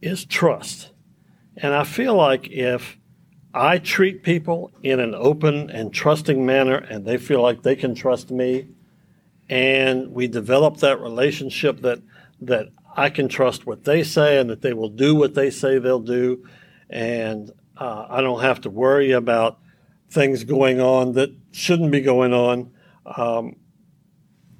is 0.01 0.25
trust. 0.25 0.91
And 1.57 1.73
I 1.73 1.83
feel 1.83 2.15
like 2.15 2.47
if 2.49 2.97
I 3.53 3.79
treat 3.79 4.23
people 4.23 4.71
in 4.81 4.99
an 4.99 5.13
open 5.13 5.69
and 5.69 5.93
trusting 5.93 6.45
manner, 6.45 6.75
and 6.75 7.05
they 7.05 7.17
feel 7.17 7.41
like 7.41 7.63
they 7.63 7.75
can 7.75 7.95
trust 7.95 8.31
me. 8.31 8.67
And 9.49 10.13
we 10.13 10.27
develop 10.27 10.77
that 10.77 11.01
relationship 11.01 11.81
that 11.81 11.99
that 12.39 12.69
I 12.95 13.09
can 13.09 13.27
trust 13.27 13.65
what 13.65 13.83
they 13.83 14.03
say, 14.03 14.39
and 14.39 14.49
that 14.49 14.61
they 14.61 14.73
will 14.73 14.89
do 14.89 15.15
what 15.15 15.35
they 15.35 15.49
say 15.49 15.79
they'll 15.79 15.99
do, 15.99 16.47
and 16.89 17.51
uh, 17.77 18.05
I 18.09 18.21
don't 18.21 18.41
have 18.41 18.61
to 18.61 18.69
worry 18.69 19.11
about 19.11 19.59
things 20.09 20.43
going 20.43 20.79
on 20.79 21.13
that 21.13 21.33
shouldn't 21.51 21.91
be 21.91 22.01
going 22.01 22.33
on. 22.33 22.71
Um, 23.05 23.57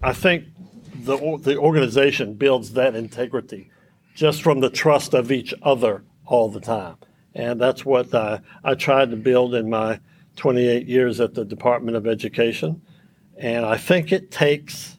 I 0.02 0.14
think 0.14 0.46
the 0.94 1.18
the 1.42 1.58
organization 1.58 2.34
builds 2.34 2.74
that 2.74 2.96
integrity 2.96 3.72
just 4.16 4.42
from 4.42 4.60
the 4.60 4.70
trust 4.70 5.14
of 5.14 5.32
each 5.32 5.54
other 5.62 6.04
all 6.26 6.50
the 6.50 6.60
time. 6.60 6.98
And 7.34 7.60
that's 7.60 7.86
what 7.86 8.14
I, 8.14 8.42
I 8.64 8.76
tried 8.76 9.12
to 9.12 9.18
build 9.18 9.56
in 9.56 9.70
my 9.70 10.00
28 10.36 10.88
years 10.88 11.20
at 11.20 11.34
the 11.34 11.46
Department 11.46 11.98
of 11.98 12.08
Education. 12.08 12.82
And 13.38 13.66
I 13.66 13.78
think 13.78 14.12
it 14.12 14.32
takes 14.32 14.98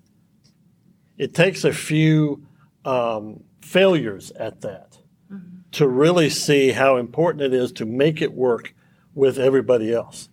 it 1.18 1.34
takes 1.34 1.64
a 1.64 1.72
few 1.72 2.44
um, 2.84 3.44
failures 3.60 4.32
at 4.32 4.62
that 4.62 4.98
mm-hmm. 5.32 5.58
to 5.72 5.86
really 5.86 6.30
see 6.30 6.72
how 6.72 6.96
important 6.96 7.42
it 7.42 7.54
is 7.54 7.70
to 7.72 7.84
make 7.84 8.20
it 8.20 8.32
work 8.32 8.74
with 9.14 9.38
everybody 9.38 9.92
else. 9.92 10.28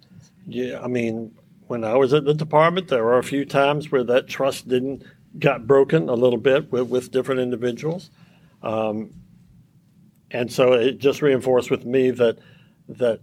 Yeah, 0.47 0.81
I 0.81 0.87
mean, 0.87 1.35
when 1.67 1.83
I 1.83 1.95
was 1.95 2.13
at 2.13 2.25
the 2.25 2.33
department, 2.33 2.87
there 2.87 3.03
were 3.03 3.19
a 3.19 3.23
few 3.23 3.45
times 3.45 3.91
where 3.91 4.03
that 4.05 4.27
trust 4.27 4.67
didn't 4.67 5.03
got 5.37 5.67
broken 5.67 6.09
a 6.09 6.15
little 6.15 6.39
bit 6.39 6.71
with, 6.71 6.89
with 6.89 7.11
different 7.11 7.41
individuals. 7.41 8.09
Um, 8.63 9.13
and 10.31 10.51
so 10.51 10.73
it 10.73 10.99
just 10.99 11.21
reinforced 11.21 11.71
with 11.71 11.85
me 11.85 12.11
that 12.11 12.39
that 12.87 13.21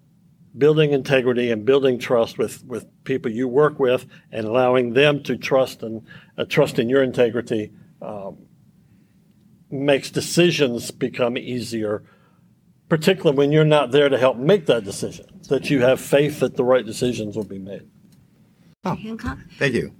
building 0.57 0.93
integrity 0.93 1.51
and 1.51 1.65
building 1.65 1.99
trust 1.99 2.39
with, 2.39 2.65
with 2.65 2.87
people 3.05 3.31
you 3.31 3.47
work 3.47 3.79
with 3.79 4.07
and 4.33 4.47
allowing 4.47 4.95
them 4.95 5.23
to 5.23 5.37
trust 5.37 5.83
and 5.83 6.07
uh, 6.39 6.45
trust 6.47 6.79
in 6.79 6.89
your 6.89 7.03
integrity 7.03 7.71
um, 8.01 8.39
makes 9.71 10.11
decisions 10.11 10.91
become 10.91 11.37
easier 11.37 12.03
particularly 12.89 13.37
when 13.37 13.53
you're 13.53 13.65
not 13.65 13.91
there 13.91 14.09
to 14.09 14.17
help 14.17 14.37
make 14.37 14.67
that 14.67 14.85
decision 14.85 15.27
that 15.49 15.71
you 15.71 15.83
have 15.83 16.01
faith 16.01 16.41
that 16.41 16.57
the 16.57 16.65
right 16.65 16.87
decisions 16.87 17.37
will 17.37 17.45
be 17.45 17.59
made. 17.59 17.89
Oh, 18.85 18.95
Hancock? 18.95 19.39
thank 19.59 19.75
you. 19.75 19.93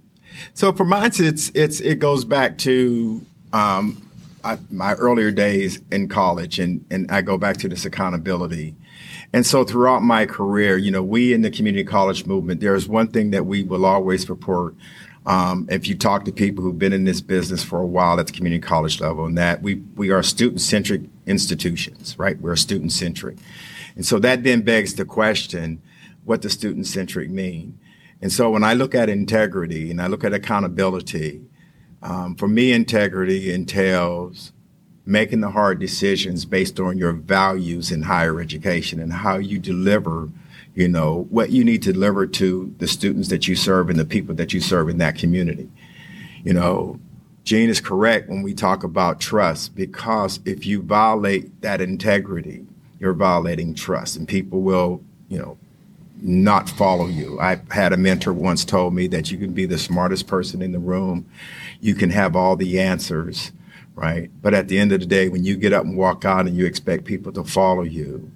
So 0.53 0.71
for 0.71 0.85
mine 0.85 1.11
it's 1.15 1.51
it's 1.53 1.79
it 1.79 1.99
goes 1.99 2.25
back 2.25 2.57
to 2.59 3.25
um, 3.53 4.06
I, 4.47 4.57
my 4.71 4.93
earlier 4.93 5.31
days 5.31 5.81
in 5.91 6.07
college, 6.07 6.57
and 6.57 6.85
and 6.89 7.11
I 7.11 7.21
go 7.21 7.37
back 7.37 7.57
to 7.57 7.69
this 7.69 7.85
accountability. 7.85 8.75
And 9.33 9.45
so 9.45 9.65
throughout 9.65 10.03
my 10.03 10.25
career, 10.25 10.77
you 10.77 10.89
know, 10.89 11.03
we 11.03 11.33
in 11.33 11.41
the 11.41 11.51
community 11.51 11.83
college 11.83 12.25
movement, 12.25 12.61
there's 12.61 12.87
one 12.87 13.09
thing 13.09 13.31
that 13.31 13.45
we 13.45 13.63
will 13.63 13.85
always 13.85 14.29
report. 14.29 14.75
Um, 15.25 15.67
if 15.69 15.89
you 15.89 15.95
talk 15.95 16.23
to 16.25 16.31
people 16.31 16.63
who've 16.63 16.79
been 16.79 16.93
in 16.93 17.03
this 17.03 17.19
business 17.19 17.61
for 17.61 17.81
a 17.81 17.85
while 17.85 18.17
at 18.19 18.27
the 18.27 18.33
community 18.33 18.61
college 18.61 19.01
level, 19.01 19.25
and 19.25 19.37
that 19.37 19.61
we 19.61 19.75
we 19.95 20.11
are 20.11 20.23
student 20.23 20.61
centric 20.61 21.01
institutions, 21.25 22.17
right? 22.17 22.39
We're 22.39 22.55
student 22.55 22.93
centric, 22.93 23.37
and 23.95 24.05
so 24.05 24.19
that 24.19 24.43
then 24.43 24.61
begs 24.61 24.93
the 24.93 25.03
question, 25.05 25.81
what 26.23 26.41
does 26.41 26.53
student 26.53 26.87
centric 26.87 27.29
mean? 27.29 27.77
And 28.21 28.31
so 28.31 28.49
when 28.49 28.63
I 28.63 28.73
look 28.73 28.95
at 28.95 29.09
integrity 29.09 29.91
and 29.91 30.01
I 30.01 30.07
look 30.07 30.23
at 30.23 30.33
accountability, 30.33 31.41
um, 32.01 32.35
for 32.35 32.47
me, 32.47 32.71
integrity 32.71 33.51
entails 33.51 34.51
making 35.05 35.39
the 35.39 35.49
hard 35.51 35.79
decisions 35.79 36.45
based 36.45 36.79
on 36.79 36.97
your 36.97 37.13
values 37.13 37.91
in 37.91 38.03
higher 38.03 38.41
education 38.41 38.99
and 38.99 39.13
how 39.13 39.37
you 39.37 39.57
deliver, 39.57 40.29
you 40.75 40.87
know, 40.87 41.25
what 41.29 41.49
you 41.49 41.63
need 41.63 41.81
to 41.81 41.93
deliver 41.93 42.27
to 42.27 42.73
the 42.77 42.87
students 42.87 43.29
that 43.29 43.47
you 43.47 43.55
serve 43.55 43.89
and 43.89 43.97
the 43.97 44.05
people 44.05 44.35
that 44.35 44.53
you 44.53 44.59
serve 44.59 44.89
in 44.89 44.97
that 44.97 45.15
community. 45.17 45.69
You 46.43 46.53
know, 46.53 46.99
Gene 47.45 47.69
is 47.69 47.79
correct 47.79 48.27
when 48.27 48.43
we 48.43 48.53
talk 48.53 48.83
about 48.83 49.21
trust 49.21 49.73
because 49.73 50.41
if 50.43 50.65
you 50.65 50.81
violate 50.81 51.61
that 51.61 51.79
integrity, 51.79 52.65
you're 52.99 53.13
violating 53.13 53.73
trust 53.73 54.17
and 54.17 54.27
people 54.27 54.61
will, 54.61 55.01
you 55.29 55.37
know, 55.37 55.57
not 56.21 56.69
follow 56.69 57.07
you. 57.07 57.39
I 57.39 57.59
had 57.71 57.93
a 57.93 57.97
mentor 57.97 58.33
once 58.33 58.65
told 58.65 58.93
me 58.93 59.07
that 59.07 59.31
you 59.31 59.37
can 59.37 59.53
be 59.53 59.65
the 59.65 59.77
smartest 59.77 60.27
person 60.27 60.61
in 60.61 60.71
the 60.71 60.79
room 60.79 61.27
you 61.79 61.95
can 61.95 62.09
have 62.09 62.35
all 62.35 62.55
the 62.55 62.79
answers, 62.79 63.51
right? 63.95 64.29
But 64.41 64.53
at 64.53 64.67
the 64.67 64.79
end 64.79 64.91
of 64.91 64.99
the 64.99 65.05
day, 65.05 65.29
when 65.29 65.43
you 65.43 65.55
get 65.55 65.73
up 65.73 65.83
and 65.83 65.97
walk 65.97 66.25
out 66.25 66.47
and 66.47 66.55
you 66.55 66.65
expect 66.65 67.05
people 67.05 67.31
to 67.33 67.43
follow 67.43 67.83
you, 67.83 68.31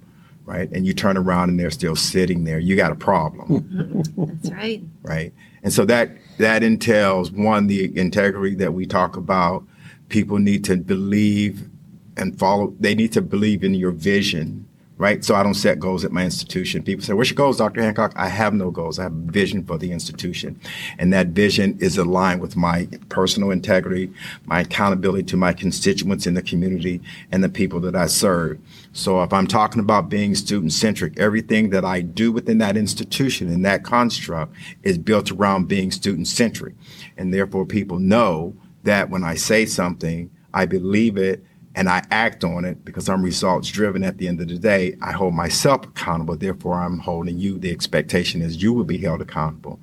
right, 0.46 0.70
and 0.72 0.86
you 0.86 0.94
turn 0.94 1.18
around 1.18 1.50
and 1.50 1.60
they're 1.60 1.72
still 1.72 1.96
sitting 1.96 2.44
there, 2.44 2.60
you 2.60 2.76
got 2.76 2.92
a 2.92 2.96
problem. 2.96 4.04
That's 4.18 4.52
right. 4.52 4.84
Right. 5.04 5.34
And 5.64 5.72
so 5.72 5.86
that 5.86 6.12
that 6.38 6.64
entails 6.64 7.32
one 7.32 7.68
the 7.68 7.98
integrity 7.98 8.56
that 8.56 8.74
we 8.74 8.86
talk 8.86 9.16
about. 9.16 9.64
People 10.10 10.40
need 10.40 10.66
to 10.66 10.76
believe 10.76 11.70
and 12.18 12.38
follow. 12.38 12.74
They 12.80 12.96
need 12.96 13.14
to 13.14 13.22
believe 13.22 13.64
in 13.64 13.74
your 13.74 13.92
vision 13.92 14.68
right? 15.02 15.26
So 15.26 15.34
I 15.34 15.42
don't 15.42 15.56
set 15.56 15.80
goals 15.80 16.06
at 16.06 16.12
my 16.12 16.24
institution. 16.24 16.84
People 16.84 17.04
say, 17.04 17.14
what's 17.14 17.32
your 17.32 17.36
goals, 17.36 17.58
Dr. 17.58 17.82
Hancock? 17.82 18.14
I 18.16 18.28
have 18.28 18.54
no 18.54 18.70
goals. 18.70 19.00
I 19.00 19.04
have 19.04 19.14
a 19.14 19.32
vision 19.32 19.66
for 19.66 19.80
the 19.80 19.92
institution. 19.92 20.62
And 21.00 21.12
that 21.12 21.30
vision 21.30 21.76
is 21.82 21.98
aligned 21.98 22.40
with 22.40 22.56
my 22.56 22.88
personal 23.10 23.50
integrity, 23.50 24.14
my 24.46 24.60
accountability 24.60 25.24
to 25.24 25.38
my 25.38 25.54
constituents 25.54 26.28
in 26.28 26.36
the 26.36 26.44
community 26.44 27.02
and 27.32 27.44
the 27.44 27.50
people 27.50 27.80
that 27.80 27.96
I 27.96 28.06
serve. 28.06 28.60
So 28.94 29.24
if 29.24 29.34
I'm 29.34 29.48
talking 29.48 29.80
about 29.80 30.08
being 30.08 30.36
student 30.36 30.72
centric, 30.72 31.20
everything 31.20 31.72
that 31.72 31.84
I 31.84 32.02
do 32.02 32.32
within 32.32 32.60
that 32.60 32.78
institution 32.78 33.48
and 33.48 33.66
that 33.66 33.84
construct 33.84 34.54
is 34.84 35.00
built 35.00 35.32
around 35.32 35.68
being 35.68 35.90
student 35.90 36.28
centric. 36.28 36.76
And 37.18 37.34
therefore 37.34 37.66
people 37.66 37.98
know 37.98 38.54
that 38.84 39.10
when 39.10 39.24
I 39.24 39.34
say 39.34 39.66
something, 39.66 40.30
I 40.54 40.68
believe 40.68 41.18
it 41.18 41.44
and 41.74 41.88
I 41.88 42.04
act 42.12 42.44
on 42.44 42.66
it 42.66 42.84
because 42.84 43.08
I'm 43.08 43.24
results 43.24 43.70
driven 43.70 44.04
at 44.04 44.18
the 44.18 44.28
end 44.28 44.42
of 44.42 44.50
the 44.50 44.58
day, 44.58 44.98
I 45.02 45.14
hold 45.14 45.34
myself 45.34 45.86
accountable. 45.86 46.36
Therefore, 46.36 46.76
I'm 46.76 47.00
holding 47.00 47.38
you. 47.38 47.58
The 47.58 47.72
expectation 47.72 48.42
is 48.42 48.62
you 48.62 48.74
will 48.74 48.84
be 48.84 48.98
held 48.98 49.22
accountable. 49.22 49.80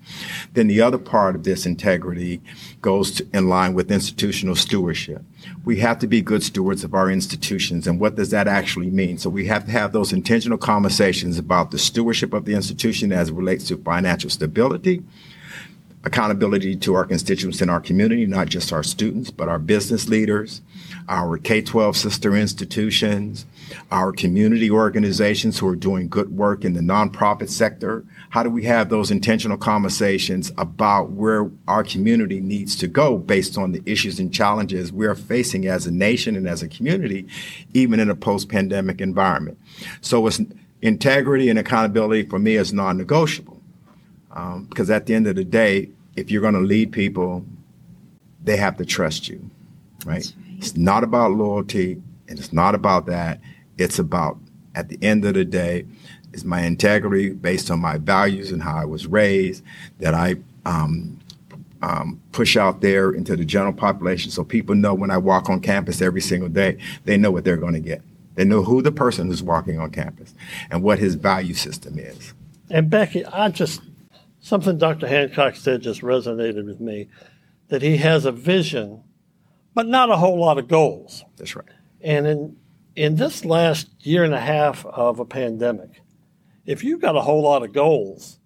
Then 0.52 0.66
the 0.66 0.82
other 0.82 0.98
part 0.98 1.34
of 1.34 1.44
this 1.44 1.64
integrity 1.64 2.42
goes 2.82 3.12
to, 3.12 3.26
in 3.32 3.48
line 3.48 3.72
with 3.72 3.90
institutional 3.90 4.54
stewardship. 4.54 5.22
We 5.64 5.78
have 5.78 5.98
to 6.00 6.06
be 6.06 6.20
good 6.20 6.42
stewards 6.42 6.84
of 6.84 6.92
our 6.92 7.10
institutions. 7.10 7.86
And 7.86 7.98
what 7.98 8.16
does 8.16 8.30
that 8.30 8.48
actually 8.48 8.90
mean? 8.90 9.16
So 9.16 9.30
we 9.30 9.46
have 9.46 9.64
to 9.64 9.70
have 9.70 9.92
those 9.92 10.12
intentional 10.12 10.58
conversations 10.58 11.38
about 11.38 11.70
the 11.70 11.78
stewardship 11.78 12.34
of 12.34 12.44
the 12.44 12.54
institution 12.54 13.12
as 13.12 13.30
it 13.30 13.34
relates 13.34 13.66
to 13.68 13.78
financial 13.78 14.28
stability, 14.28 15.02
accountability 16.04 16.76
to 16.76 16.94
our 16.94 17.06
constituents 17.06 17.62
in 17.62 17.70
our 17.70 17.80
community, 17.80 18.26
not 18.26 18.48
just 18.48 18.74
our 18.74 18.82
students, 18.82 19.30
but 19.30 19.48
our 19.48 19.58
business 19.58 20.08
leaders, 20.08 20.60
our 21.08 21.38
K 21.38 21.62
12 21.62 21.96
sister 21.96 22.36
institutions, 22.36 23.46
our 23.90 24.12
community 24.12 24.70
organizations 24.70 25.58
who 25.58 25.66
are 25.68 25.76
doing 25.76 26.08
good 26.08 26.36
work 26.36 26.64
in 26.64 26.74
the 26.74 26.80
nonprofit 26.80 27.48
sector. 27.48 28.04
How 28.30 28.42
do 28.42 28.50
we 28.50 28.64
have 28.64 28.90
those 28.90 29.10
intentional 29.10 29.56
conversations 29.56 30.52
about 30.58 31.10
where 31.10 31.50
our 31.66 31.82
community 31.82 32.40
needs 32.40 32.76
to 32.76 32.88
go 32.88 33.16
based 33.16 33.56
on 33.56 33.72
the 33.72 33.82
issues 33.86 34.20
and 34.20 34.32
challenges 34.32 34.92
we're 34.92 35.14
facing 35.14 35.66
as 35.66 35.86
a 35.86 35.90
nation 35.90 36.36
and 36.36 36.46
as 36.46 36.62
a 36.62 36.68
community, 36.68 37.26
even 37.72 38.00
in 38.00 38.10
a 38.10 38.14
post 38.14 38.48
pandemic 38.48 39.00
environment? 39.00 39.58
So 40.02 40.26
it's 40.26 40.40
integrity 40.82 41.48
and 41.48 41.58
accountability 41.58 42.28
for 42.28 42.38
me 42.38 42.56
is 42.56 42.72
non 42.72 42.98
negotiable. 42.98 43.60
Um, 44.30 44.64
because 44.64 44.90
at 44.90 45.06
the 45.06 45.14
end 45.14 45.26
of 45.26 45.36
the 45.36 45.44
day, 45.44 45.88
if 46.14 46.30
you're 46.30 46.42
going 46.42 46.54
to 46.54 46.60
lead 46.60 46.92
people, 46.92 47.44
they 48.44 48.56
have 48.56 48.76
to 48.76 48.84
trust 48.84 49.28
you, 49.28 49.50
right? 50.04 50.16
right? 50.16 50.47
It's 50.58 50.76
not 50.76 51.04
about 51.04 51.32
loyalty 51.32 52.02
and 52.28 52.38
it's 52.38 52.52
not 52.52 52.74
about 52.74 53.06
that. 53.06 53.40
It's 53.78 53.98
about, 53.98 54.38
at 54.74 54.88
the 54.88 54.98
end 55.00 55.24
of 55.24 55.34
the 55.34 55.44
day, 55.44 55.86
is 56.32 56.44
my 56.44 56.62
integrity 56.62 57.30
based 57.30 57.70
on 57.70 57.80
my 57.80 57.96
values 57.96 58.52
and 58.52 58.62
how 58.62 58.76
I 58.76 58.84
was 58.84 59.06
raised 59.06 59.64
that 59.98 60.14
I 60.14 60.36
um, 60.66 61.18
um, 61.80 62.20
push 62.32 62.56
out 62.56 62.80
there 62.80 63.10
into 63.10 63.36
the 63.36 63.44
general 63.44 63.72
population 63.72 64.30
so 64.30 64.44
people 64.44 64.74
know 64.74 64.94
when 64.94 65.10
I 65.10 65.18
walk 65.18 65.48
on 65.48 65.60
campus 65.60 66.02
every 66.02 66.20
single 66.20 66.48
day, 66.48 66.78
they 67.04 67.16
know 67.16 67.30
what 67.30 67.44
they're 67.44 67.56
going 67.56 67.74
to 67.74 67.80
get. 67.80 68.02
They 68.34 68.44
know 68.44 68.62
who 68.62 68.82
the 68.82 68.92
person 68.92 69.26
who's 69.28 69.42
walking 69.42 69.78
on 69.78 69.90
campus 69.90 70.34
and 70.70 70.82
what 70.82 70.98
his 70.98 71.14
value 71.14 71.54
system 71.54 71.98
is. 71.98 72.34
And 72.70 72.90
Becky, 72.90 73.24
I 73.24 73.48
just 73.48 73.80
something 74.40 74.78
Dr. 74.78 75.08
Hancock 75.08 75.56
said 75.56 75.82
just 75.82 76.02
resonated 76.02 76.66
with 76.66 76.80
me 76.80 77.08
that 77.68 77.82
he 77.82 77.96
has 77.98 78.24
a 78.24 78.32
vision, 78.32 79.02
but 79.78 79.86
not 79.86 80.10
a 80.10 80.16
whole 80.16 80.40
lot 80.40 80.58
of 80.58 80.66
goals. 80.66 81.24
That's 81.36 81.54
right. 81.54 81.68
And 82.00 82.26
in 82.26 82.56
in 82.96 83.14
this 83.14 83.44
last 83.44 83.88
year 84.00 84.24
and 84.24 84.34
a 84.34 84.40
half 84.40 84.84
of 84.84 85.20
a 85.20 85.24
pandemic, 85.24 86.02
if 86.66 86.82
you've 86.82 87.00
got 87.00 87.14
a 87.14 87.20
whole 87.20 87.42
lot 87.42 87.62
of 87.62 87.72
goals, 87.72 88.40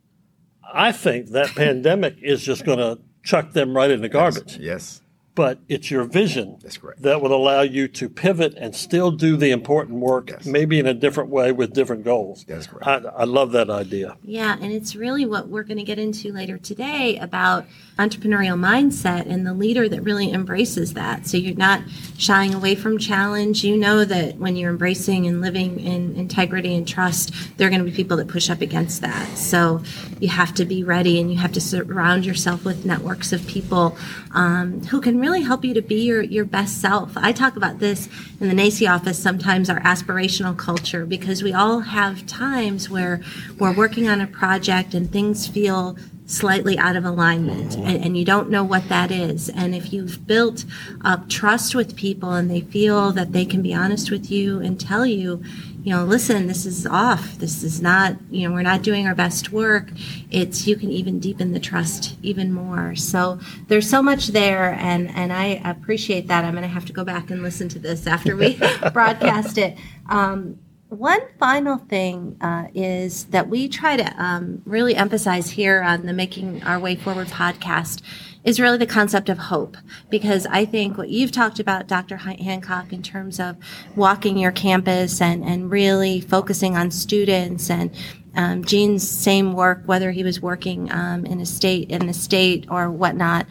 I 0.74 0.92
think 0.92 1.30
that 1.30 1.46
pandemic 1.56 2.16
is 2.20 2.42
just 2.42 2.66
going 2.66 2.80
to 2.80 2.98
chuck 3.24 3.52
them 3.52 3.74
right 3.74 3.90
in 3.90 4.02
the 4.02 4.10
garbage. 4.10 4.58
Yes. 4.58 4.60
yes 4.60 5.00
but 5.34 5.58
it's 5.68 5.90
your 5.90 6.04
vision 6.04 6.58
That's 6.62 6.76
correct. 6.76 7.02
that 7.02 7.22
will 7.22 7.32
allow 7.32 7.62
you 7.62 7.88
to 7.88 8.08
pivot 8.08 8.54
and 8.58 8.74
still 8.76 9.10
do 9.10 9.36
the 9.36 9.50
important 9.50 10.00
work, 10.00 10.28
Yes. 10.30 10.44
maybe 10.44 10.78
in 10.78 10.86
a 10.86 10.94
different 10.94 11.30
way 11.30 11.52
with 11.52 11.72
different 11.72 12.04
goals. 12.04 12.44
That's 12.46 12.66
correct. 12.66 12.86
I, 12.86 13.22
I 13.22 13.24
love 13.24 13.52
that 13.52 13.70
idea. 13.70 14.16
Yeah, 14.22 14.56
and 14.60 14.72
it's 14.72 14.94
really 14.94 15.24
what 15.24 15.48
we're 15.48 15.62
going 15.62 15.78
to 15.78 15.84
get 15.84 15.98
into 15.98 16.32
later 16.32 16.58
today 16.58 17.16
about 17.18 17.64
entrepreneurial 17.98 18.58
mindset 18.58 19.26
and 19.26 19.46
the 19.46 19.54
leader 19.54 19.88
that 19.88 20.02
really 20.02 20.30
embraces 20.32 20.94
that. 20.94 21.26
So 21.26 21.36
you're 21.36 21.56
not 21.56 21.82
shying 22.18 22.54
away 22.54 22.74
from 22.74 22.98
challenge. 22.98 23.64
You 23.64 23.76
know 23.76 24.04
that 24.04 24.36
when 24.36 24.56
you're 24.56 24.70
embracing 24.70 25.26
and 25.26 25.40
living 25.40 25.78
in 25.80 26.14
integrity 26.16 26.74
and 26.74 26.86
trust, 26.86 27.32
there 27.56 27.66
are 27.66 27.70
going 27.70 27.84
to 27.84 27.90
be 27.90 27.96
people 27.96 28.16
that 28.18 28.28
push 28.28 28.50
up 28.50 28.60
against 28.60 29.00
that. 29.02 29.26
So 29.38 29.82
you 30.20 30.28
have 30.28 30.52
to 30.54 30.64
be 30.64 30.84
ready 30.84 31.20
and 31.20 31.30
you 31.32 31.38
have 31.38 31.52
to 31.52 31.60
surround 31.60 32.24
yourself 32.26 32.64
with 32.64 32.84
networks 32.84 33.32
of 33.32 33.46
people 33.46 33.96
um, 34.32 34.80
who 34.86 35.00
can 35.00 35.20
really 35.22 35.42
help 35.42 35.64
you 35.64 35.72
to 35.72 35.80
be 35.80 36.02
your, 36.02 36.20
your 36.20 36.44
best 36.44 36.80
self. 36.80 37.12
I 37.16 37.30
talk 37.30 37.56
about 37.56 37.78
this 37.78 38.08
in 38.40 38.48
the 38.48 38.54
NACCE 38.54 38.92
office 38.92 39.18
sometimes 39.18 39.70
our 39.70 39.80
aspirational 39.80 40.56
culture 40.56 41.06
because 41.06 41.44
we 41.44 41.52
all 41.52 41.80
have 41.80 42.26
times 42.26 42.90
where 42.90 43.22
we're 43.56 43.72
working 43.72 44.08
on 44.08 44.20
a 44.20 44.26
project 44.26 44.94
and 44.94 45.10
things 45.10 45.46
feel 45.46 45.96
slightly 46.26 46.78
out 46.78 46.96
of 46.96 47.04
alignment 47.04 47.74
and, 47.76 48.04
and, 48.04 48.16
you 48.16 48.24
don't 48.24 48.48
know 48.48 48.62
what 48.62 48.88
that 48.88 49.10
is. 49.10 49.48
And 49.48 49.74
if 49.74 49.92
you've 49.92 50.26
built 50.26 50.64
up 51.04 51.28
trust 51.28 51.74
with 51.74 51.96
people 51.96 52.32
and 52.32 52.50
they 52.50 52.60
feel 52.60 53.10
that 53.12 53.32
they 53.32 53.44
can 53.44 53.60
be 53.60 53.74
honest 53.74 54.10
with 54.10 54.30
you 54.30 54.60
and 54.60 54.80
tell 54.80 55.04
you, 55.04 55.42
you 55.82 55.90
know, 55.90 56.04
listen, 56.04 56.46
this 56.46 56.64
is 56.64 56.86
off. 56.86 57.38
This 57.38 57.64
is 57.64 57.82
not, 57.82 58.16
you 58.30 58.48
know, 58.48 58.54
we're 58.54 58.62
not 58.62 58.82
doing 58.82 59.06
our 59.06 59.16
best 59.16 59.50
work. 59.50 59.90
It's, 60.30 60.66
you 60.66 60.76
can 60.76 60.90
even 60.92 61.18
deepen 61.18 61.52
the 61.52 61.60
trust 61.60 62.16
even 62.22 62.52
more. 62.52 62.94
So 62.94 63.40
there's 63.66 63.90
so 63.90 64.00
much 64.00 64.28
there. 64.28 64.74
And, 64.74 65.10
and 65.10 65.32
I 65.32 65.60
appreciate 65.64 66.28
that. 66.28 66.44
I'm 66.44 66.52
going 66.52 66.62
to 66.62 66.68
have 66.68 66.86
to 66.86 66.92
go 66.92 67.04
back 67.04 67.30
and 67.30 67.42
listen 67.42 67.68
to 67.70 67.80
this 67.80 68.06
after 68.06 68.36
we 68.36 68.60
broadcast 68.92 69.58
it. 69.58 69.76
Um, 70.08 70.58
one 70.92 71.20
final 71.38 71.78
thing 71.78 72.36
uh, 72.42 72.66
is 72.74 73.24
that 73.26 73.48
we 73.48 73.66
try 73.66 73.96
to 73.96 74.22
um, 74.22 74.60
really 74.66 74.94
emphasize 74.94 75.48
here 75.50 75.82
on 75.82 76.04
the 76.04 76.12
Making 76.12 76.62
Our 76.64 76.78
Way 76.78 76.96
Forward 76.96 77.28
podcast 77.28 78.02
is 78.44 78.60
really 78.60 78.76
the 78.76 78.86
concept 78.86 79.30
of 79.30 79.38
hope. 79.38 79.78
Because 80.10 80.46
I 80.46 80.66
think 80.66 80.98
what 80.98 81.08
you've 81.08 81.32
talked 81.32 81.58
about, 81.58 81.86
Dr. 81.86 82.18
Hancock, 82.18 82.92
in 82.92 83.02
terms 83.02 83.40
of 83.40 83.56
walking 83.96 84.36
your 84.36 84.52
campus 84.52 85.22
and, 85.22 85.42
and 85.42 85.70
really 85.70 86.20
focusing 86.20 86.76
on 86.76 86.90
students 86.90 87.70
and 87.70 87.90
um, 88.34 88.62
Gene's 88.62 89.08
same 89.08 89.54
work, 89.54 89.82
whether 89.86 90.10
he 90.10 90.22
was 90.22 90.42
working 90.42 90.92
um, 90.92 91.24
in 91.24 91.40
a 91.40 91.46
state, 91.46 91.90
in 91.90 92.06
the 92.06 92.14
state 92.14 92.66
or 92.68 92.90
whatnot 92.90 93.46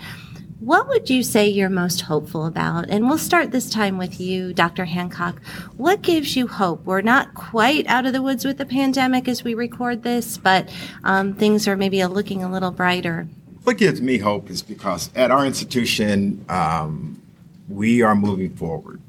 what 0.61 0.87
would 0.87 1.09
you 1.09 1.23
say 1.23 1.49
you're 1.49 1.69
most 1.69 2.01
hopeful 2.01 2.45
about? 2.45 2.87
And 2.87 3.09
we'll 3.09 3.17
start 3.17 3.49
this 3.49 3.67
time 3.67 3.97
with 3.97 4.21
you, 4.21 4.53
Dr. 4.53 4.85
Hancock. 4.85 5.41
What 5.75 6.03
gives 6.03 6.35
you 6.35 6.47
hope? 6.47 6.85
We're 6.85 7.01
not 7.01 7.33
quite 7.33 7.87
out 7.87 8.05
of 8.05 8.13
the 8.13 8.21
woods 8.21 8.45
with 8.45 8.59
the 8.59 8.65
pandemic 8.67 9.27
as 9.27 9.43
we 9.43 9.55
record 9.55 10.03
this, 10.03 10.37
but 10.37 10.69
um, 11.03 11.33
things 11.33 11.67
are 11.67 11.75
maybe 11.75 12.05
looking 12.05 12.43
a 12.43 12.51
little 12.51 12.69
brighter. 12.69 13.27
What 13.63 13.79
gives 13.79 14.01
me 14.01 14.19
hope 14.19 14.51
is 14.51 14.61
because 14.61 15.09
at 15.15 15.31
our 15.31 15.47
institution, 15.47 16.45
um, 16.47 17.19
we 17.67 18.03
are 18.03 18.15
moving 18.15 18.55
forward. 18.55 19.01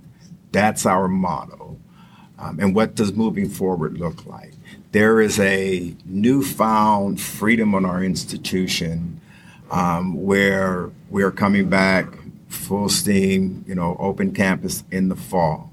That's 0.53 0.87
our 0.87 1.07
motto. 1.07 1.77
Um, 2.39 2.61
and 2.61 2.75
what 2.75 2.95
does 2.95 3.13
moving 3.13 3.51
forward 3.51 3.99
look 3.99 4.25
like? 4.25 4.55
There 4.93 5.21
is 5.21 5.39
a 5.39 5.95
newfound 6.07 7.21
freedom 7.21 7.75
on 7.75 7.85
our 7.85 8.03
institution 8.03 9.21
um, 9.73 10.23
where 10.23 10.91
we 11.11 11.23
are 11.23 11.31
coming 11.31 11.69
back 11.69 12.07
full 12.49 12.89
steam, 12.89 13.65
you 13.67 13.75
know, 13.75 13.97
open 13.99 14.33
campus 14.33 14.85
in 14.93 15.09
the 15.09 15.17
fall. 15.17 15.73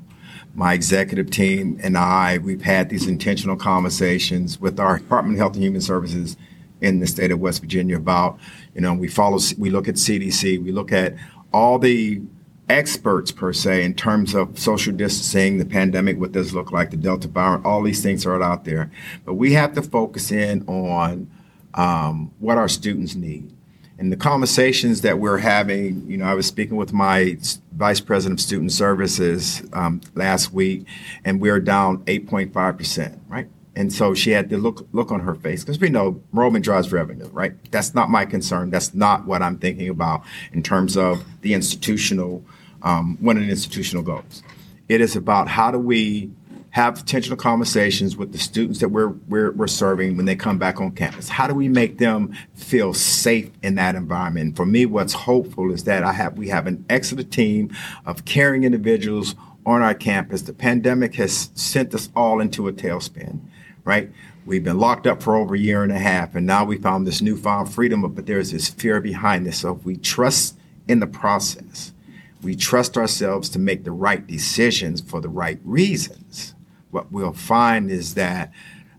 My 0.55 0.73
executive 0.73 1.29
team 1.29 1.79
and 1.83 1.97
I, 1.97 2.39
we've 2.39 2.61
had 2.61 2.89
these 2.89 3.07
intentional 3.07 3.57
conversations 3.57 4.59
with 4.59 4.79
our 4.79 4.97
Department 4.97 5.35
of 5.35 5.39
Health 5.39 5.53
and 5.55 5.63
Human 5.63 5.81
Services 5.81 6.37
in 6.81 6.99
the 6.99 7.07
state 7.07 7.31
of 7.31 7.39
West 7.39 7.59
Virginia 7.59 7.97
about, 7.97 8.39
you 8.73 8.81
know, 8.81 8.93
we 8.93 9.09
follow, 9.09 9.37
we 9.57 9.69
look 9.69 9.89
at 9.89 9.95
CDC, 9.95 10.63
we 10.63 10.71
look 10.71 10.93
at 10.93 11.15
all 11.53 11.77
the 11.77 12.21
experts 12.69 13.31
per 13.31 13.51
se 13.51 13.83
in 13.83 13.93
terms 13.93 14.33
of 14.33 14.57
social 14.57 14.93
distancing, 14.93 15.57
the 15.57 15.65
pandemic, 15.65 16.17
what 16.17 16.31
does 16.31 16.53
it 16.53 16.55
look 16.55 16.71
like, 16.71 16.91
the 16.91 16.97
Delta 16.97 17.27
variant, 17.27 17.65
all 17.65 17.83
these 17.83 18.01
things 18.01 18.25
are 18.25 18.41
out 18.41 18.63
there. 18.63 18.89
But 19.25 19.33
we 19.33 19.53
have 19.53 19.73
to 19.73 19.81
focus 19.81 20.31
in 20.31 20.65
on 20.67 21.29
um, 21.73 22.31
what 22.39 22.57
our 22.57 22.69
students 22.69 23.13
need 23.13 23.53
and 23.99 24.13
the 24.13 24.17
conversations 24.17 25.01
that 25.01 25.19
we're 25.19 25.39
having, 25.39 26.09
you 26.09 26.17
know, 26.17 26.25
I 26.25 26.33
was 26.33 26.47
speaking 26.47 26.77
with 26.77 26.93
my 26.93 27.37
vice 27.73 27.99
president 27.99 28.39
of 28.39 28.43
student 28.43 28.71
services 28.71 29.61
um, 29.73 29.99
last 30.15 30.53
week, 30.53 30.85
and 31.25 31.41
we're 31.41 31.59
down 31.59 31.99
8.5 32.05 32.77
percent, 32.77 33.21
right? 33.27 33.47
And 33.75 33.91
so 33.91 34.13
she 34.13 34.31
had 34.31 34.49
the 34.49 34.57
look 34.57 34.87
look 34.93 35.11
on 35.11 35.19
her 35.19 35.35
face 35.35 35.63
because 35.63 35.79
we 35.79 35.89
know 35.89 36.21
enrollment 36.33 36.63
drives 36.63 36.91
revenue, 36.91 37.27
right? 37.27 37.53
That's 37.71 37.93
not 37.93 38.09
my 38.09 38.25
concern. 38.25 38.69
That's 38.69 38.93
not 38.93 39.25
what 39.25 39.41
I'm 39.41 39.57
thinking 39.57 39.89
about 39.89 40.23
in 40.53 40.63
terms 40.63 40.95
of 40.95 41.23
the 41.41 41.53
institutional, 41.53 42.43
um, 42.81 43.17
when 43.19 43.37
an 43.37 43.49
institutional 43.49 44.03
goes. 44.03 44.43
It 44.87 45.01
is 45.01 45.15
about 45.15 45.49
how 45.49 45.71
do 45.71 45.77
we 45.77 46.31
have 46.71 46.99
intentional 46.99 47.37
conversations 47.37 48.15
with 48.15 48.31
the 48.31 48.37
students 48.37 48.79
that 48.79 48.89
we're, 48.89 49.09
we're, 49.27 49.51
we're 49.51 49.67
serving 49.67 50.15
when 50.17 50.25
they 50.25 50.35
come 50.35 50.57
back 50.57 50.79
on 50.79 50.91
campus. 50.91 51.29
How 51.29 51.47
do 51.47 51.53
we 51.53 51.67
make 51.67 51.97
them 51.97 52.35
feel 52.53 52.93
safe 52.93 53.49
in 53.63 53.75
that 53.75 53.95
environment? 53.95 54.55
For 54.55 54.65
me, 54.65 54.85
what's 54.85 55.13
hopeful 55.13 55.71
is 55.71 55.85
that 55.85 56.03
I 56.03 56.13
have 56.13 56.37
we 56.37 56.49
have 56.49 56.67
an 56.67 56.85
excellent 56.89 57.31
team 57.31 57.75
of 58.05 58.25
caring 58.25 58.63
individuals 58.63 59.35
on 59.65 59.81
our 59.81 59.93
campus. 59.93 60.43
The 60.43 60.53
pandemic 60.53 61.15
has 61.15 61.49
sent 61.55 61.93
us 61.93 62.09
all 62.15 62.39
into 62.39 62.67
a 62.67 62.73
tailspin, 62.73 63.39
right? 63.83 64.11
We've 64.45 64.63
been 64.63 64.79
locked 64.79 65.05
up 65.05 65.21
for 65.21 65.35
over 65.35 65.55
a 65.55 65.59
year 65.59 65.83
and 65.83 65.91
a 65.91 65.99
half, 65.99 66.33
and 66.35 66.45
now 66.45 66.65
we 66.65 66.77
found 66.77 67.05
this 67.05 67.21
newfound 67.21 67.71
freedom, 67.73 68.01
but 68.13 68.25
there's 68.25 68.51
this 68.51 68.69
fear 68.69 69.01
behind 69.01 69.45
this. 69.45 69.59
So 69.59 69.75
if 69.75 69.85
we 69.85 69.95
trust 69.97 70.57
in 70.87 70.99
the 70.99 71.07
process, 71.07 71.93
we 72.41 72.55
trust 72.55 72.97
ourselves 72.97 73.49
to 73.49 73.59
make 73.59 73.83
the 73.83 73.91
right 73.91 74.25
decisions 74.25 75.01
for 75.01 75.19
the 75.19 75.29
right 75.29 75.59
reasons. 75.63 76.55
What 76.91 77.11
we'll 77.11 77.33
find 77.33 77.91
is 77.91 78.15
that 78.15 78.51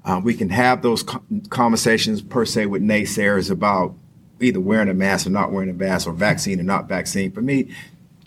uh, 0.04 0.20
we 0.22 0.34
can 0.34 0.48
have 0.50 0.82
those 0.82 1.04
conversations 1.50 2.22
per 2.22 2.44
se 2.44 2.66
with 2.66 2.82
naysayers 2.82 3.50
about 3.50 3.94
either 4.40 4.60
wearing 4.60 4.88
a 4.88 4.94
mask 4.94 5.26
or 5.26 5.30
not 5.30 5.52
wearing 5.52 5.68
a 5.68 5.74
mask 5.74 6.06
or 6.06 6.12
vaccine 6.12 6.58
or 6.60 6.62
not 6.62 6.88
vaccine. 6.88 7.30
For 7.32 7.42
me, 7.42 7.74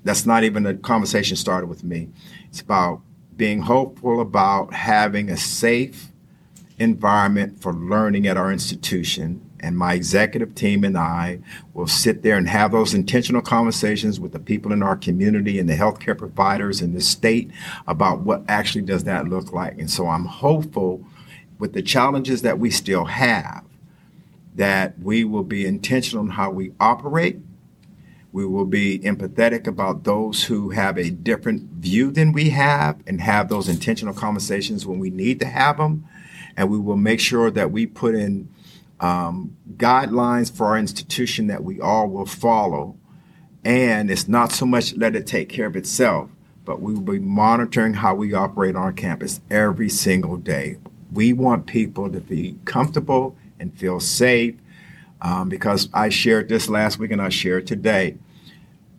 that's 0.03 0.25
not 0.25 0.43
even 0.43 0.65
a 0.65 0.75
conversation 0.75 1.35
started 1.35 1.67
with 1.67 1.83
me. 1.83 2.09
It's 2.49 2.61
about 2.61 3.01
being 3.35 3.61
hopeful 3.61 4.21
about 4.21 4.73
having 4.73 5.29
a 5.29 5.37
safe 5.37 6.11
environment 6.77 7.61
for 7.61 7.73
learning 7.73 8.27
at 8.27 8.37
our 8.37 8.51
institution 8.51 9.41
and 9.63 9.77
my 9.77 9.93
executive 9.93 10.53
team 10.53 10.83
and 10.83 10.97
I 10.97 11.39
will 11.73 11.87
sit 11.87 12.21
there 12.21 12.37
and 12.37 12.47
have 12.49 12.73
those 12.73 12.93
intentional 12.93 13.41
conversations 13.41 14.19
with 14.19 14.33
the 14.33 14.39
people 14.39 14.73
in 14.73 14.83
our 14.83 14.97
community 14.97 15.57
and 15.57 15.69
the 15.69 15.75
healthcare 15.75 16.17
providers 16.17 16.81
in 16.81 16.93
the 16.93 17.01
state 17.01 17.49
about 17.87 18.19
what 18.19 18.43
actually 18.47 18.83
does 18.83 19.05
that 19.05 19.29
look 19.29 19.53
like. 19.53 19.79
And 19.79 19.89
so 19.89 20.07
I'm 20.07 20.25
hopeful 20.25 21.05
with 21.57 21.73
the 21.73 21.81
challenges 21.81 22.41
that 22.41 22.59
we 22.59 22.69
still 22.69 23.05
have 23.05 23.63
that 24.55 24.99
we 24.99 25.23
will 25.23 25.43
be 25.43 25.65
intentional 25.65 26.23
in 26.25 26.31
how 26.31 26.51
we 26.51 26.73
operate. 26.79 27.39
We 28.31 28.45
will 28.45 28.65
be 28.65 28.99
empathetic 28.99 29.65
about 29.65 30.03
those 30.03 30.43
who 30.43 30.71
have 30.71 30.97
a 30.97 31.09
different 31.09 31.63
view 31.73 32.11
than 32.11 32.33
we 32.33 32.49
have 32.49 32.99
and 33.07 33.21
have 33.21 33.49
those 33.49 33.69
intentional 33.69 34.13
conversations 34.13 34.85
when 34.85 34.99
we 34.99 35.09
need 35.09 35.39
to 35.39 35.47
have 35.47 35.77
them. 35.77 36.07
And 36.57 36.69
we 36.69 36.77
will 36.77 36.97
make 36.97 37.19
sure 37.19 37.49
that 37.49 37.71
we 37.71 37.85
put 37.85 38.13
in 38.13 38.49
um, 39.03 39.57
guidelines 39.75 40.49
for 40.49 40.67
our 40.67 40.77
institution 40.77 41.47
that 41.47 41.61
we 41.61 41.79
all 41.81 42.07
will 42.07 42.25
follow. 42.25 42.95
And 43.65 44.09
it's 44.09 44.29
not 44.29 44.53
so 44.53 44.65
much 44.65 44.95
let 44.95 45.13
it 45.13 45.27
take 45.27 45.49
care 45.49 45.65
of 45.65 45.75
itself, 45.75 46.29
but 46.63 46.81
we 46.81 46.93
will 46.93 47.01
be 47.01 47.19
monitoring 47.19 47.95
how 47.95 48.15
we 48.15 48.33
operate 48.33 48.77
on 48.77 48.95
campus 48.95 49.41
every 49.51 49.89
single 49.89 50.37
day. 50.37 50.77
We 51.11 51.33
want 51.33 51.67
people 51.67 52.09
to 52.09 52.21
be 52.21 52.57
comfortable 52.63 53.35
and 53.59 53.77
feel 53.77 53.99
safe 53.99 54.55
um, 55.21 55.49
because 55.49 55.89
I 55.93 56.07
shared 56.07 56.47
this 56.47 56.69
last 56.69 56.97
week 56.97 57.11
and 57.11 57.21
I 57.21 57.27
share 57.27 57.57
it 57.57 57.67
today. 57.67 58.17